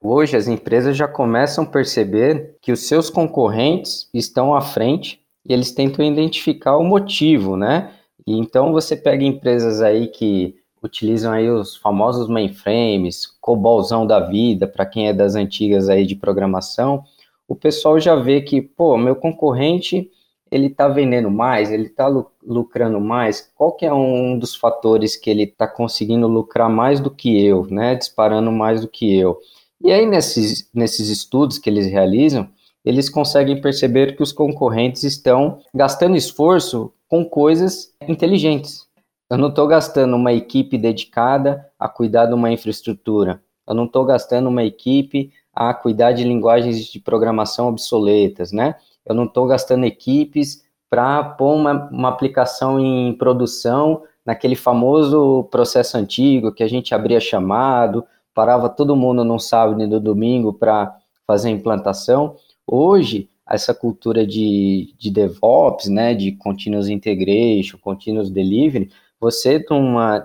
Hoje 0.00 0.36
as 0.36 0.46
empresas 0.46 0.96
já 0.96 1.08
começam 1.08 1.64
a 1.64 1.66
perceber 1.66 2.56
que 2.60 2.70
os 2.70 2.86
seus 2.86 3.08
concorrentes 3.08 4.08
estão 4.12 4.54
à 4.54 4.60
frente 4.60 5.20
e 5.46 5.52
eles 5.52 5.72
tentam 5.72 6.04
identificar 6.04 6.76
o 6.76 6.84
motivo, 6.84 7.56
né? 7.56 7.90
E 8.26 8.38
então 8.38 8.72
você 8.72 8.96
pega 8.96 9.24
empresas 9.24 9.80
aí 9.80 10.08
que 10.08 10.56
utilizam 10.82 11.32
aí 11.32 11.48
os 11.48 11.76
famosos 11.76 12.28
mainframes, 12.28 13.26
cobolzão 13.40 14.06
da 14.06 14.20
vida, 14.20 14.66
para 14.66 14.84
quem 14.84 15.08
é 15.08 15.12
das 15.14 15.34
antigas 15.34 15.88
aí 15.88 16.06
de 16.06 16.14
programação, 16.14 17.04
o 17.48 17.54
pessoal 17.54 17.98
já 17.98 18.14
vê 18.14 18.42
que, 18.42 18.60
pô, 18.60 18.96
meu 18.96 19.16
concorrente, 19.16 20.10
ele 20.50 20.66
está 20.66 20.88
vendendo 20.88 21.30
mais, 21.30 21.70
ele 21.70 21.86
está 21.86 22.06
lucrando 22.42 23.00
mais, 23.00 23.50
qual 23.54 23.72
que 23.72 23.84
é 23.84 23.92
um 23.92 24.38
dos 24.38 24.54
fatores 24.54 25.16
que 25.16 25.30
ele 25.30 25.44
está 25.44 25.66
conseguindo 25.66 26.28
lucrar 26.28 26.70
mais 26.70 27.00
do 27.00 27.10
que 27.10 27.44
eu, 27.44 27.66
né, 27.66 27.94
disparando 27.94 28.52
mais 28.52 28.80
do 28.80 28.88
que 28.88 29.16
eu? 29.16 29.38
E 29.80 29.92
aí, 29.92 30.06
nesses, 30.06 30.70
nesses 30.72 31.08
estudos 31.08 31.58
que 31.58 31.68
eles 31.68 31.86
realizam, 31.86 32.48
eles 32.84 33.08
conseguem 33.08 33.60
perceber 33.60 34.16
que 34.16 34.22
os 34.22 34.32
concorrentes 34.32 35.02
estão 35.02 35.60
gastando 35.74 36.16
esforço 36.16 36.92
com 37.08 37.24
coisas 37.24 37.92
inteligentes. 38.06 38.86
Eu 39.30 39.38
não 39.38 39.48
estou 39.48 39.66
gastando 39.66 40.14
uma 40.14 40.32
equipe 40.32 40.76
dedicada 40.76 41.66
a 41.78 41.88
cuidar 41.88 42.26
de 42.26 42.34
uma 42.34 42.52
infraestrutura. 42.52 43.42
Eu 43.66 43.74
não 43.74 43.86
estou 43.86 44.04
gastando 44.04 44.48
uma 44.48 44.62
equipe 44.62 45.32
a 45.52 45.72
cuidar 45.72 46.12
de 46.12 46.24
linguagens 46.24 46.84
de 46.84 47.00
programação 47.00 47.68
obsoletas, 47.68 48.52
né? 48.52 48.74
Eu 49.06 49.14
não 49.14 49.24
estou 49.24 49.46
gastando 49.46 49.84
equipes 49.84 50.64
para 50.88 51.22
pôr 51.24 51.54
uma, 51.54 51.88
uma 51.90 52.08
aplicação 52.08 52.78
em 52.78 53.12
produção 53.14 54.02
naquele 54.24 54.56
famoso 54.56 55.44
processo 55.50 55.96
antigo 55.96 56.52
que 56.52 56.62
a 56.62 56.68
gente 56.68 56.94
abria 56.94 57.20
chamado, 57.20 58.04
parava 58.32 58.68
todo 58.68 58.96
mundo 58.96 59.24
num 59.24 59.38
sábado 59.38 59.82
e 59.82 59.86
no 59.86 60.00
domingo 60.00 60.52
para 60.52 60.96
fazer 61.26 61.48
a 61.48 61.52
implantação. 61.52 62.36
Hoje, 62.66 63.28
essa 63.48 63.74
cultura 63.74 64.26
de, 64.26 64.94
de 64.98 65.10
DevOps, 65.10 65.88
né, 65.88 66.14
de 66.14 66.32
Continuous 66.32 66.88
Integration, 66.88 67.78
Continuous 67.78 68.30
Delivery, 68.30 68.90
você, 69.20 69.64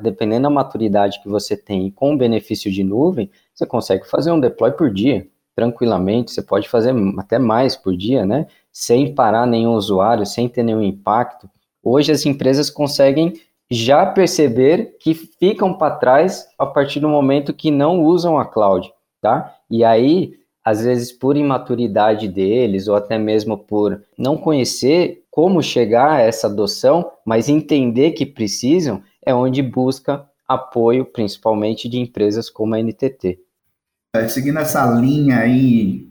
dependendo 0.01 0.43
da 0.43 0.49
maturidade 0.49 1.21
que 1.21 1.29
você 1.29 1.55
tem 1.55 1.89
com 1.91 2.13
o 2.13 2.17
benefício 2.17 2.71
de 2.71 2.83
nuvem, 2.83 3.29
você 3.53 3.65
consegue 3.65 4.07
fazer 4.07 4.31
um 4.31 4.39
deploy 4.39 4.71
por 4.71 4.91
dia, 4.91 5.27
tranquilamente, 5.55 6.31
você 6.31 6.41
pode 6.41 6.67
fazer 6.67 6.93
até 7.17 7.37
mais 7.37 7.75
por 7.75 7.95
dia, 7.95 8.25
né? 8.25 8.47
Sem 8.71 9.13
parar 9.13 9.45
nenhum 9.45 9.73
usuário, 9.73 10.25
sem 10.25 10.47
ter 10.47 10.63
nenhum 10.63 10.81
impacto. 10.81 11.49
Hoje 11.83 12.11
as 12.11 12.25
empresas 12.25 12.69
conseguem 12.69 13.33
já 13.69 14.05
perceber 14.05 14.97
que 14.99 15.13
ficam 15.13 15.73
para 15.73 15.95
trás 15.95 16.47
a 16.57 16.65
partir 16.65 16.99
do 16.99 17.07
momento 17.07 17.53
que 17.53 17.69
não 17.69 18.03
usam 18.03 18.39
a 18.39 18.45
cloud, 18.45 18.91
tá? 19.21 19.55
E 19.69 19.83
aí, 19.83 20.33
às 20.63 20.83
vezes 20.83 21.11
por 21.11 21.37
imaturidade 21.37 22.27
deles 22.27 22.87
ou 22.87 22.95
até 22.95 23.17
mesmo 23.17 23.57
por 23.57 24.03
não 24.17 24.35
conhecer 24.35 25.23
como 25.29 25.61
chegar 25.61 26.11
a 26.11 26.21
essa 26.21 26.47
adoção, 26.47 27.11
mas 27.23 27.47
entender 27.47 28.11
que 28.11 28.25
precisam, 28.25 29.01
é 29.23 29.33
onde 29.33 29.61
busca 29.61 30.27
apoio, 30.47 31.05
principalmente 31.05 31.87
de 31.87 31.99
empresas 31.99 32.49
como 32.49 32.73
a 32.73 32.79
NTT. 32.79 33.39
Seguindo 34.27 34.57
essa 34.57 34.83
linha 34.85 35.37
aí, 35.37 36.08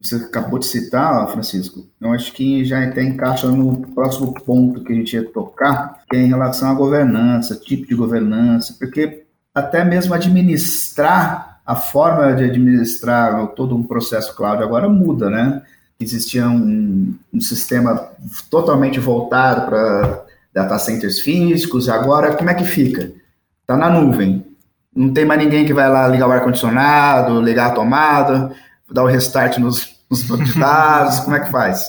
você 0.00 0.16
acabou 0.16 0.58
de 0.58 0.66
citar, 0.66 1.28
Francisco, 1.28 1.86
eu 2.00 2.12
acho 2.12 2.32
que 2.32 2.64
já 2.64 2.84
até 2.84 3.02
encaixa 3.02 3.48
no 3.48 3.80
próximo 3.88 4.32
ponto 4.32 4.84
que 4.84 4.92
a 4.92 4.96
gente 4.96 5.14
ia 5.14 5.24
tocar, 5.24 6.02
que 6.08 6.16
é 6.16 6.20
em 6.20 6.28
relação 6.28 6.70
à 6.70 6.74
governança, 6.74 7.56
tipo 7.56 7.86
de 7.86 7.94
governança, 7.94 8.76
porque 8.78 9.24
até 9.54 9.84
mesmo 9.84 10.14
administrar, 10.14 11.60
a 11.66 11.74
forma 11.74 12.32
de 12.32 12.44
administrar 12.44 13.48
todo 13.48 13.76
um 13.76 13.82
processo 13.82 14.34
cloud 14.34 14.62
agora 14.62 14.88
muda, 14.88 15.28
né? 15.28 15.62
Existia 16.00 16.48
um, 16.48 17.14
um 17.34 17.40
sistema 17.40 18.08
totalmente 18.48 19.00
voltado 19.00 19.66
para 19.66 20.24
data 20.54 20.78
centers 20.78 21.20
físicos, 21.20 21.88
agora 21.88 22.36
como 22.36 22.48
é 22.48 22.54
que 22.54 22.64
fica? 22.64 23.12
Está 23.60 23.76
na 23.76 23.90
nuvem, 23.90 24.46
não 24.94 25.12
tem 25.12 25.24
mais 25.24 25.40
ninguém 25.40 25.66
que 25.66 25.74
vai 25.74 25.90
lá 25.90 26.08
ligar 26.08 26.28
o 26.28 26.32
ar-condicionado, 26.32 27.40
ligar 27.40 27.66
a 27.66 27.74
tomada, 27.74 28.54
dar 28.90 29.04
o 29.04 29.06
restart 29.06 29.58
nos, 29.58 29.96
nos 30.10 30.22
bancos 30.22 30.52
de 30.52 30.58
dados, 30.58 31.20
como 31.20 31.36
é 31.36 31.40
que 31.40 31.50
faz? 31.50 31.84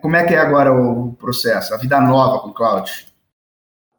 Como 0.00 0.16
é 0.16 0.24
que 0.24 0.34
é 0.34 0.38
agora 0.38 0.72
o 0.72 1.12
processo, 1.14 1.72
a 1.72 1.76
vida 1.76 2.00
nova 2.00 2.40
com 2.40 2.48
o 2.48 2.54
cloud? 2.54 2.90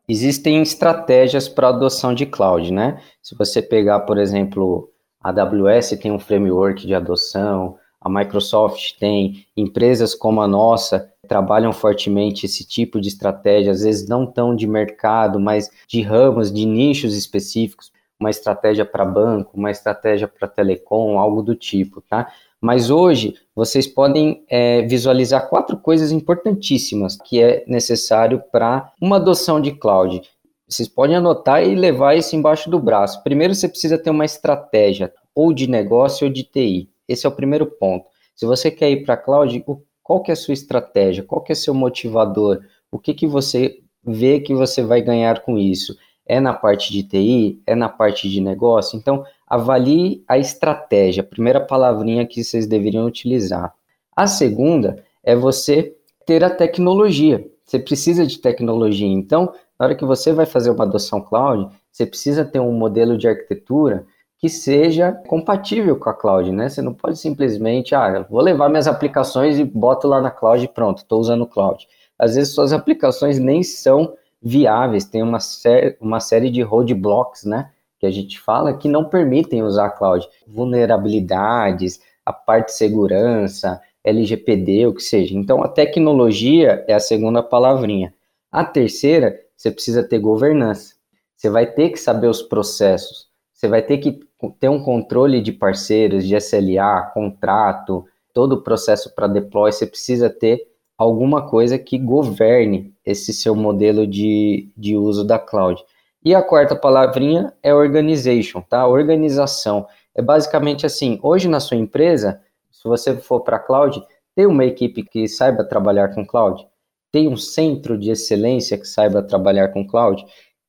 Existem 0.07 0.61
estratégias 0.61 1.47
para 1.47 1.69
adoção 1.69 2.13
de 2.13 2.25
cloud, 2.25 2.71
né? 2.73 3.01
Se 3.21 3.35
você 3.35 3.61
pegar, 3.61 4.01
por 4.01 4.17
exemplo, 4.17 4.89
a 5.23 5.29
AWS 5.29 5.91
tem 6.01 6.11
um 6.11 6.19
framework 6.19 6.85
de 6.85 6.93
adoção, 6.93 7.77
a 8.01 8.09
Microsoft 8.09 8.99
tem, 8.99 9.45
empresas 9.55 10.13
como 10.13 10.41
a 10.41 10.47
nossa 10.47 11.09
trabalham 11.25 11.71
fortemente 11.71 12.45
esse 12.45 12.67
tipo 12.67 12.99
de 12.99 13.07
estratégia, 13.07 13.71
às 13.71 13.81
vezes 13.81 14.09
não 14.09 14.25
tão 14.25 14.53
de 14.53 14.67
mercado, 14.67 15.39
mas 15.39 15.71
de 15.87 16.01
ramos, 16.01 16.51
de 16.51 16.65
nichos 16.65 17.15
específicos 17.15 17.92
uma 18.23 18.29
estratégia 18.29 18.85
para 18.85 19.03
banco, 19.03 19.57
uma 19.57 19.69
estratégia 19.69 20.27
para 20.27 20.47
telecom, 20.47 21.19
algo 21.19 21.41
do 21.41 21.53
tipo, 21.53 21.99
tá? 22.01 22.31
Mas 22.61 22.89
hoje 22.89 23.35
vocês 23.53 23.85
podem 23.85 24.45
é, 24.49 24.83
visualizar 24.83 25.49
quatro 25.49 25.75
coisas 25.75 26.13
importantíssimas 26.13 27.17
que 27.17 27.43
é 27.43 27.65
necessário 27.67 28.41
para 28.49 28.93
uma 29.01 29.17
adoção 29.17 29.59
de 29.59 29.73
cloud. 29.73 30.21
Vocês 30.65 30.87
podem 30.87 31.17
anotar 31.17 31.61
e 31.61 31.75
levar 31.75 32.15
isso 32.15 32.35
embaixo 32.37 32.69
do 32.69 32.79
braço. 32.79 33.21
Primeiro, 33.21 33.53
você 33.53 33.67
precisa 33.67 33.97
ter 33.97 34.09
uma 34.09 34.23
estratégia, 34.23 35.13
ou 35.35 35.53
de 35.53 35.67
negócio 35.67 36.25
ou 36.25 36.31
de 36.33 36.43
TI. 36.43 36.89
Esse 37.05 37.25
é 37.25 37.29
o 37.29 37.35
primeiro 37.35 37.65
ponto. 37.65 38.05
Se 38.33 38.45
você 38.45 38.71
quer 38.71 38.89
ir 38.89 39.03
para 39.03 39.15
a 39.15 39.17
cloud, 39.17 39.63
qual 40.01 40.21
que 40.21 40.31
é 40.31 40.33
a 40.33 40.37
sua 40.37 40.53
estratégia? 40.53 41.23
Qual 41.23 41.41
que 41.41 41.51
é 41.51 41.55
seu 41.55 41.73
motivador? 41.73 42.61
O 42.89 42.97
que, 42.97 43.13
que 43.13 43.27
você 43.27 43.79
vê 44.05 44.39
que 44.39 44.53
você 44.53 44.81
vai 44.81 45.01
ganhar 45.01 45.41
com 45.41 45.57
isso? 45.57 45.97
É 46.25 46.39
na 46.39 46.53
parte 46.53 46.91
de 46.91 47.03
TI, 47.03 47.61
é 47.65 47.75
na 47.75 47.89
parte 47.89 48.29
de 48.29 48.39
negócio. 48.39 48.97
Então, 48.97 49.25
avalie 49.47 50.23
a 50.27 50.37
estratégia, 50.37 51.21
a 51.21 51.25
primeira 51.25 51.59
palavrinha 51.59 52.25
que 52.25 52.43
vocês 52.43 52.65
deveriam 52.65 53.05
utilizar. 53.05 53.73
A 54.15 54.27
segunda 54.27 55.03
é 55.23 55.35
você 55.35 55.95
ter 56.25 56.43
a 56.43 56.49
tecnologia. 56.49 57.45
Você 57.65 57.79
precisa 57.79 58.25
de 58.25 58.39
tecnologia. 58.39 59.07
Então, 59.07 59.53
na 59.79 59.85
hora 59.85 59.95
que 59.95 60.05
você 60.05 60.31
vai 60.31 60.45
fazer 60.45 60.69
uma 60.69 60.83
adoção 60.83 61.21
cloud, 61.21 61.73
você 61.91 62.05
precisa 62.05 62.45
ter 62.45 62.59
um 62.59 62.71
modelo 62.71 63.17
de 63.17 63.27
arquitetura 63.27 64.05
que 64.37 64.49
seja 64.49 65.11
compatível 65.27 65.97
com 65.97 66.09
a 66.09 66.13
cloud, 66.13 66.51
né? 66.51 66.67
Você 66.67 66.81
não 66.81 66.93
pode 66.93 67.17
simplesmente, 67.17 67.95
ah, 67.95 68.25
vou 68.29 68.41
levar 68.41 68.67
minhas 68.67 68.87
aplicações 68.87 69.57
e 69.57 69.63
boto 69.63 70.07
lá 70.07 70.21
na 70.21 70.29
cloud 70.29 70.63
e 70.63 70.67
pronto, 70.67 70.97
estou 70.97 71.19
usando 71.19 71.47
cloud. 71.47 71.87
Às 72.19 72.35
vezes 72.35 72.53
suas 72.53 72.73
aplicações 72.73 73.39
nem 73.39 73.63
são 73.63 74.13
viáveis, 74.43 75.05
tem 75.05 75.23
uma, 75.23 75.39
sé 75.39 75.97
uma 76.01 76.19
série 76.19 76.49
de 76.49 76.61
roadblocks, 76.61 77.45
né? 77.45 77.71
Que 77.99 78.05
a 78.05 78.11
gente 78.11 78.39
fala 78.39 78.77
que 78.77 78.89
não 78.89 79.05
permitem 79.05 79.63
usar 79.63 79.85
a 79.85 79.89
cloud. 79.89 80.27
Vulnerabilidades, 80.45 82.01
a 82.25 82.33
parte 82.33 82.67
de 82.67 82.73
segurança, 82.73 83.81
LGPD, 84.03 84.87
o 84.87 84.93
que 84.93 85.01
seja. 85.01 85.35
Então, 85.35 85.63
a 85.63 85.69
tecnologia 85.69 86.83
é 86.87 86.93
a 86.93 86.99
segunda 86.99 87.41
palavrinha. 87.41 88.13
A 88.51 88.65
terceira, 88.65 89.39
você 89.55 89.71
precisa 89.71 90.03
ter 90.03 90.19
governança. 90.19 90.95
Você 91.37 91.49
vai 91.49 91.65
ter 91.65 91.89
que 91.89 91.97
saber 91.97 92.27
os 92.27 92.41
processos. 92.41 93.27
Você 93.53 93.67
vai 93.67 93.81
ter 93.81 93.97
que 93.99 94.19
ter 94.59 94.67
um 94.67 94.83
controle 94.83 95.41
de 95.41 95.53
parceiros, 95.53 96.27
de 96.27 96.35
SLA, 96.35 97.11
contrato, 97.13 98.05
todo 98.33 98.53
o 98.53 98.61
processo 98.61 99.15
para 99.15 99.27
deploy. 99.27 99.71
Você 99.71 99.87
precisa 99.87 100.29
ter 100.29 100.72
alguma 101.03 101.47
coisa 101.47 101.77
que 101.77 101.97
governe 101.97 102.93
esse 103.05 103.33
seu 103.33 103.55
modelo 103.55 104.07
de, 104.07 104.71
de 104.75 104.95
uso 104.95 105.23
da 105.23 105.37
cloud. 105.37 105.83
E 106.23 106.33
a 106.33 106.41
quarta 106.41 106.75
palavrinha 106.75 107.53
é 107.61 107.73
organization, 107.73 108.61
tá? 108.61 108.87
Organização. 108.87 109.85
É 110.15 110.21
basicamente 110.21 110.85
assim, 110.85 111.19
hoje 111.21 111.47
na 111.47 111.59
sua 111.59 111.77
empresa, 111.77 112.41
se 112.71 112.83
você 112.85 113.17
for 113.17 113.41
para 113.41 113.59
cloud, 113.59 114.01
tem 114.35 114.45
uma 114.45 114.65
equipe 114.65 115.03
que 115.03 115.27
saiba 115.27 115.63
trabalhar 115.63 116.13
com 116.15 116.25
cloud? 116.25 116.65
Tem 117.11 117.27
um 117.27 117.37
centro 117.37 117.97
de 117.97 118.09
excelência 118.09 118.77
que 118.77 118.87
saiba 118.87 119.21
trabalhar 119.21 119.69
com 119.69 119.85
cloud? 119.85 120.25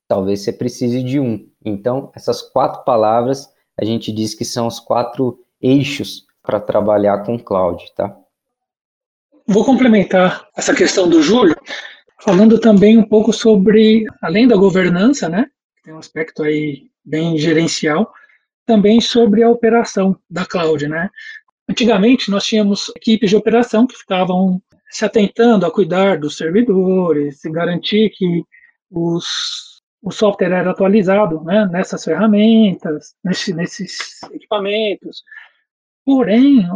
Talvez 0.09 0.41
você 0.41 0.53
precise 0.53 1.03
de 1.03 1.19
um. 1.19 1.49
Então, 1.65 2.11
essas 2.15 2.43
quatro 2.43 2.85
palavras 2.85 3.49
a 3.77 3.85
gente 3.85 4.13
diz 4.13 4.35
que 4.35 4.45
são 4.45 4.67
os 4.67 4.79
quatro 4.79 5.39
eixos 5.61 6.27
para 6.43 6.61
trabalhar 6.61 7.25
com 7.25 7.39
cloud, 7.39 7.85
tá? 7.97 8.17
Vou 9.47 9.65
complementar 9.65 10.49
essa 10.57 10.75
questão 10.75 11.07
do 11.07 11.23
Júlio, 11.23 11.55
falando 12.23 12.59
também 12.59 12.97
um 12.97 13.07
pouco 13.07 13.31
sobre, 13.31 14.07
além 14.23 14.49
da 14.49 14.57
governança, 14.57 15.29
né, 15.29 15.47
tem 15.83 15.93
um 15.93 15.99
aspecto 15.99 16.43
aí 16.43 16.89
bem 17.05 17.37
gerencial, 17.37 18.11
também 18.65 19.03
sobre 19.03 19.43
a 19.43 19.51
operação 19.51 20.19
da 20.31 20.47
cloud, 20.47 20.89
né. 20.89 21.11
Antigamente 21.69 22.31
nós 22.31 22.45
tínhamos 22.45 22.91
equipes 22.97 23.29
de 23.29 23.37
operação 23.37 23.87
que 23.87 23.97
ficavam 23.97 24.63
se 24.91 25.05
atentando 25.05 25.67
a 25.67 25.71
cuidar 25.71 26.19
dos 26.19 26.39
servidores, 26.39 27.41
se 27.41 27.51
garantir 27.51 28.11
que 28.11 28.45
os, 28.91 29.83
o 30.01 30.11
software 30.11 30.53
era 30.53 30.71
atualizado 30.71 31.43
né, 31.45 31.67
nessas 31.71 32.03
ferramentas, 32.03 33.15
nesse, 33.23 33.53
nesses 33.53 34.23
equipamentos. 34.33 35.23
Porém, 36.03 36.67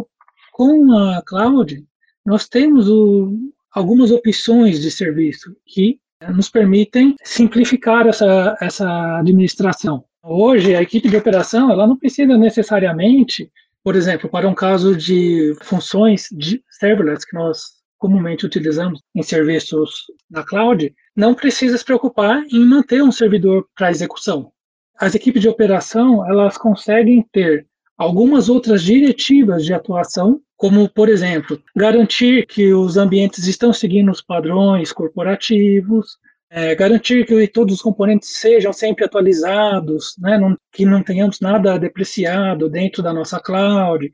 com 0.52 0.92
a 0.92 1.22
cloud, 1.24 1.82
nós 2.28 2.46
temos 2.46 2.90
o, 2.90 3.32
algumas 3.72 4.10
opções 4.10 4.82
de 4.82 4.90
serviço 4.90 5.56
que 5.64 5.98
eh, 6.20 6.30
nos 6.30 6.50
permitem 6.50 7.16
simplificar 7.24 8.06
essa, 8.06 8.54
essa 8.60 9.18
administração. 9.18 10.04
Hoje, 10.22 10.76
a 10.76 10.82
equipe 10.82 11.08
de 11.08 11.16
operação 11.16 11.70
ela 11.70 11.86
não 11.86 11.96
precisa 11.96 12.36
necessariamente, 12.36 13.50
por 13.82 13.96
exemplo, 13.96 14.28
para 14.28 14.46
um 14.46 14.54
caso 14.54 14.94
de 14.94 15.56
funções 15.62 16.26
de 16.30 16.62
serverless 16.68 17.26
que 17.26 17.34
nós 17.34 17.78
comumente 17.96 18.44
utilizamos 18.44 19.00
em 19.14 19.22
serviços 19.22 19.90
da 20.28 20.44
cloud, 20.44 20.94
não 21.16 21.34
precisa 21.34 21.78
se 21.78 21.84
preocupar 21.84 22.44
em 22.52 22.62
manter 22.62 23.02
um 23.02 23.10
servidor 23.10 23.66
para 23.74 23.90
execução. 23.90 24.52
As 25.00 25.14
equipes 25.14 25.40
de 25.40 25.48
operação 25.48 26.28
elas 26.28 26.58
conseguem 26.58 27.26
ter 27.32 27.66
algumas 27.98 28.48
outras 28.48 28.82
diretivas 28.82 29.64
de 29.64 29.74
atuação 29.74 30.40
como, 30.56 30.88
por 30.88 31.08
exemplo, 31.08 31.60
garantir 31.76 32.46
que 32.46 32.72
os 32.72 32.96
ambientes 32.96 33.46
estão 33.46 33.72
seguindo 33.72 34.10
os 34.10 34.20
padrões 34.20 34.92
corporativos, 34.92 36.16
é, 36.50 36.74
garantir 36.74 37.26
que 37.26 37.46
todos 37.46 37.76
os 37.76 37.82
componentes 37.82 38.40
sejam 38.40 38.72
sempre 38.72 39.04
atualizados, 39.04 40.14
né, 40.18 40.38
não, 40.38 40.56
que 40.72 40.84
não 40.84 41.02
tenhamos 41.02 41.40
nada 41.40 41.78
depreciado 41.78 42.68
dentro 42.68 43.02
da 43.02 43.12
nossa 43.12 43.38
cloud. 43.38 44.10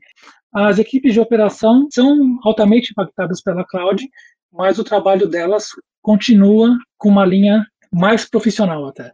As 0.53 0.77
equipes 0.77 1.13
de 1.13 1.19
operação 1.19 1.87
são 1.91 2.37
altamente 2.43 2.91
impactadas 2.91 3.41
pela 3.41 3.65
cloud, 3.65 4.07
mas 4.51 4.77
o 4.77 4.83
trabalho 4.83 5.27
delas 5.27 5.69
continua 6.01 6.77
com 6.97 7.09
uma 7.09 7.25
linha 7.25 7.65
mais 7.91 8.29
profissional 8.29 8.85
até. 8.85 9.11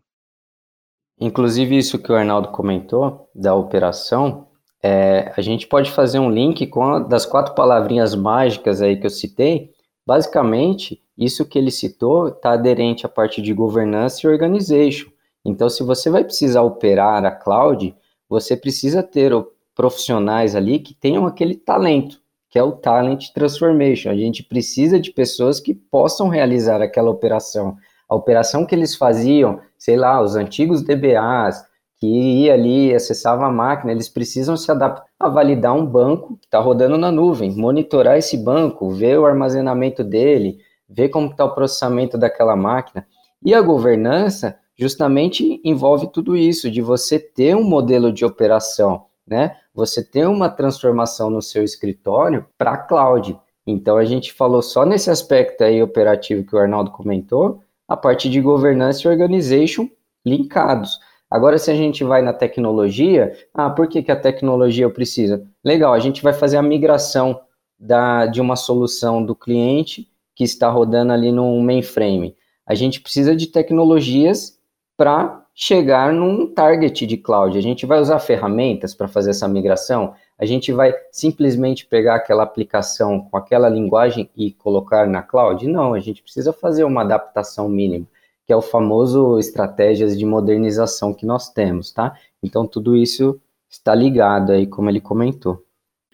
Inclusive, 1.19 1.77
isso 1.77 1.99
que 1.99 2.11
o 2.11 2.15
Arnaldo 2.15 2.49
comentou 2.49 3.29
da 3.33 3.53
operação, 3.53 4.47
é, 4.83 5.31
a 5.35 5.41
gente 5.41 5.67
pode 5.67 5.91
fazer 5.91 6.19
um 6.19 6.29
link 6.29 6.65
com 6.67 6.83
a, 6.83 6.99
das 6.99 7.25
quatro 7.25 7.53
palavrinhas 7.53 8.15
mágicas 8.15 8.81
aí 8.81 8.97
que 8.97 9.05
eu 9.05 9.11
citei. 9.11 9.71
Basicamente, 10.05 11.01
isso 11.17 11.45
que 11.45 11.57
ele 11.57 11.69
citou 11.69 12.29
está 12.29 12.53
aderente 12.53 13.05
à 13.05 13.09
parte 13.09 13.41
de 13.41 13.53
governança 13.53 14.25
e 14.25 14.29
organization. 14.29 15.09
Então, 15.45 15.69
se 15.69 15.83
você 15.83 16.09
vai 16.09 16.23
precisar 16.23 16.61
operar 16.61 17.23
a 17.25 17.31
cloud, 17.31 17.95
você 18.27 18.55
precisa 18.55 19.03
ter 19.03 19.31
profissionais 19.75 20.55
ali 20.55 20.79
que 20.79 20.93
tenham 20.93 21.25
aquele 21.25 21.55
talento, 21.55 22.19
que 22.49 22.57
é 22.57 22.63
o 22.63 22.71
Talent 22.71 23.29
Transformation. 23.33 24.09
A 24.09 24.15
gente 24.15 24.43
precisa 24.43 24.99
de 24.99 25.11
pessoas 25.11 25.59
que 25.59 25.73
possam 25.73 26.27
realizar 26.27 26.81
aquela 26.81 27.09
operação. 27.09 27.75
A 28.09 28.15
operação 28.15 28.65
que 28.65 28.75
eles 28.75 28.95
faziam, 28.95 29.59
sei 29.77 29.95
lá, 29.95 30.21
os 30.21 30.35
antigos 30.35 30.81
DBAs, 30.81 31.63
que 32.01 32.07
ia 32.07 32.55
ali, 32.55 32.95
acessava 32.95 33.45
a 33.45 33.51
máquina, 33.51 33.91
eles 33.91 34.09
precisam 34.09 34.57
se 34.57 34.71
adaptar 34.71 35.05
a 35.19 35.29
validar 35.29 35.75
um 35.75 35.85
banco 35.85 36.35
que 36.37 36.47
está 36.47 36.59
rodando 36.59 36.97
na 36.97 37.11
nuvem, 37.11 37.55
monitorar 37.55 38.17
esse 38.17 38.35
banco, 38.35 38.89
ver 38.89 39.19
o 39.19 39.25
armazenamento 39.27 40.03
dele, 40.03 40.57
ver 40.89 41.09
como 41.09 41.29
está 41.29 41.45
o 41.45 41.53
processamento 41.53 42.17
daquela 42.17 42.55
máquina. 42.55 43.05
E 43.45 43.53
a 43.53 43.61
governança 43.61 44.57
justamente 44.75 45.61
envolve 45.63 46.07
tudo 46.11 46.35
isso, 46.35 46.71
de 46.71 46.81
você 46.81 47.19
ter 47.19 47.55
um 47.55 47.63
modelo 47.63 48.11
de 48.11 48.25
operação, 48.25 49.05
né? 49.27 49.55
Você 49.71 50.03
ter 50.03 50.27
uma 50.27 50.49
transformação 50.49 51.29
no 51.29 51.41
seu 51.41 51.63
escritório 51.63 52.47
para 52.57 52.77
cloud. 52.77 53.39
Então 53.67 53.97
a 53.97 54.05
gente 54.05 54.33
falou 54.33 54.63
só 54.63 54.87
nesse 54.87 55.11
aspecto 55.11 55.63
aí 55.63 55.83
operativo 55.83 56.43
que 56.43 56.55
o 56.55 56.59
Arnaldo 56.59 56.89
comentou, 56.89 57.61
a 57.87 57.95
parte 57.95 58.27
de 58.27 58.41
governança 58.41 59.07
e 59.07 59.11
organization 59.11 59.87
linkados. 60.25 60.99
Agora, 61.31 61.57
se 61.57 61.71
a 61.71 61.75
gente 61.75 62.03
vai 62.03 62.21
na 62.21 62.33
tecnologia, 62.33 63.31
ah, 63.53 63.69
por 63.69 63.87
que, 63.87 64.03
que 64.03 64.11
a 64.11 64.19
tecnologia 64.19 64.89
precisa? 64.89 65.47
Legal, 65.63 65.93
a 65.93 65.99
gente 65.99 66.21
vai 66.21 66.33
fazer 66.33 66.57
a 66.57 66.61
migração 66.61 67.39
da, 67.79 68.25
de 68.25 68.41
uma 68.41 68.57
solução 68.57 69.23
do 69.23 69.33
cliente 69.33 70.09
que 70.35 70.43
está 70.43 70.69
rodando 70.69 71.13
ali 71.13 71.31
no 71.31 71.57
mainframe. 71.61 72.35
A 72.67 72.75
gente 72.75 72.99
precisa 72.99 73.33
de 73.33 73.47
tecnologias 73.47 74.59
para 74.97 75.45
chegar 75.55 76.11
num 76.11 76.45
target 76.53 77.07
de 77.07 77.15
cloud. 77.15 77.57
A 77.57 77.61
gente 77.61 77.85
vai 77.85 78.01
usar 78.01 78.19
ferramentas 78.19 78.93
para 78.93 79.07
fazer 79.07 79.29
essa 79.29 79.47
migração? 79.47 80.13
A 80.37 80.45
gente 80.45 80.73
vai 80.73 80.93
simplesmente 81.13 81.85
pegar 81.85 82.15
aquela 82.15 82.43
aplicação 82.43 83.21
com 83.21 83.37
aquela 83.37 83.69
linguagem 83.69 84.29
e 84.35 84.51
colocar 84.51 85.07
na 85.07 85.21
cloud? 85.21 85.65
Não, 85.65 85.93
a 85.93 85.99
gente 86.01 86.21
precisa 86.21 86.51
fazer 86.51 86.83
uma 86.83 87.03
adaptação 87.03 87.69
mínima 87.69 88.05
que 88.51 88.53
é 88.53 88.57
o 88.57 88.61
famoso 88.61 89.39
estratégias 89.39 90.19
de 90.19 90.25
modernização 90.25 91.13
que 91.13 91.25
nós 91.25 91.47
temos, 91.47 91.89
tá? 91.89 92.15
Então 92.43 92.67
tudo 92.67 92.97
isso 92.97 93.39
está 93.69 93.95
ligado 93.95 94.51
aí, 94.51 94.67
como 94.67 94.89
ele 94.89 94.99
comentou. 94.99 95.63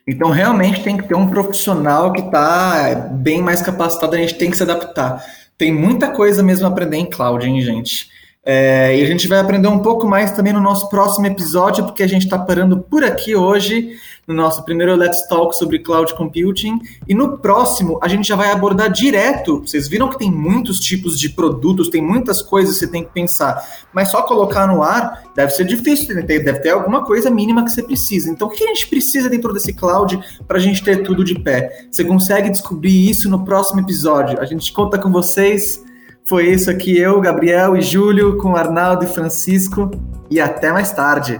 Então 0.07 0.29
realmente 0.29 0.83
tem 0.83 0.95
que 0.95 1.07
ter 1.07 1.15
um 1.15 1.31
profissional 1.31 2.13
que 2.13 2.21
está 2.21 3.09
bem 3.11 3.41
mais 3.41 3.63
capacitado, 3.63 4.13
a 4.15 4.19
gente 4.19 4.35
tem 4.35 4.51
que 4.51 4.57
se 4.57 4.61
adaptar. 4.61 5.25
Tem 5.57 5.73
muita 5.73 6.11
coisa 6.11 6.43
mesmo 6.43 6.67
a 6.67 6.69
aprender 6.69 6.97
em 6.97 7.09
cloud, 7.09 7.43
hein, 7.43 7.59
gente? 7.59 8.07
É, 8.45 8.95
e 8.95 9.01
a 9.01 9.07
gente 9.07 9.27
vai 9.27 9.39
aprender 9.39 9.67
um 9.67 9.79
pouco 9.79 10.05
mais 10.05 10.29
também 10.29 10.53
no 10.53 10.61
nosso 10.61 10.89
próximo 10.89 11.25
episódio, 11.25 11.85
porque 11.85 12.03
a 12.03 12.07
gente 12.07 12.25
está 12.25 12.37
parando 12.37 12.81
por 12.81 13.03
aqui 13.03 13.35
hoje, 13.35 13.97
no 14.27 14.33
nosso 14.33 14.63
primeiro 14.63 14.93
Let's 14.93 15.25
Talk 15.27 15.55
sobre 15.55 15.79
Cloud 15.79 16.13
Computing. 16.15 16.79
E 17.07 17.15
no 17.15 17.37
próximo, 17.37 17.97
a 18.03 18.09
gente 18.09 18.27
já 18.27 18.35
vai 18.35 18.51
abordar 18.51 18.91
direto. 18.91 19.61
Vocês 19.61 19.87
viram 19.87 20.09
que 20.09 20.19
tem 20.19 20.29
muitos 20.29 20.79
tipos 20.79 21.17
de 21.17 21.29
produtos, 21.29 21.87
tem 21.87 22.01
muitas 22.01 22.41
coisas 22.41 22.73
que 22.73 22.79
você 22.81 22.91
tem 22.91 23.05
que 23.05 23.13
pensar. 23.13 23.65
Mas 23.93 24.11
só 24.11 24.21
colocar 24.23 24.67
no 24.67 24.83
ar 24.83 25.23
deve 25.33 25.51
ser 25.51 25.63
difícil, 25.63 26.13
né? 26.13 26.21
deve 26.21 26.59
ter 26.59 26.71
alguma 26.71 27.05
coisa 27.05 27.29
mínima 27.29 27.63
que 27.63 27.71
você 27.71 27.81
precisa. 27.81 28.29
Então, 28.29 28.49
o 28.49 28.51
que 28.51 28.65
a 28.65 28.67
gente 28.67 28.87
precisa 28.87 29.29
dentro 29.29 29.53
desse 29.53 29.71
cloud 29.71 30.19
para 30.45 30.57
a 30.57 30.61
gente 30.61 30.83
ter 30.83 31.03
tudo 31.03 31.23
de 31.23 31.39
pé? 31.39 31.87
Você 31.89 32.03
consegue 32.03 32.49
descobrir 32.49 33.09
isso 33.09 33.29
no 33.29 33.45
próximo 33.45 33.79
episódio. 33.79 34.41
A 34.41 34.45
gente 34.45 34.73
conta 34.73 34.97
com 34.97 35.09
vocês. 35.09 35.81
Foi 36.25 36.49
isso 36.49 36.69
aqui, 36.69 36.97
eu, 36.97 37.21
Gabriel 37.21 37.77
e 37.77 37.81
Júlio, 37.81 38.37
com 38.37 38.57
Arnaldo 38.57 39.05
e 39.05 39.07
Francisco. 39.07 39.89
E 40.29 40.41
até 40.41 40.73
mais 40.73 40.91
tarde. 40.91 41.39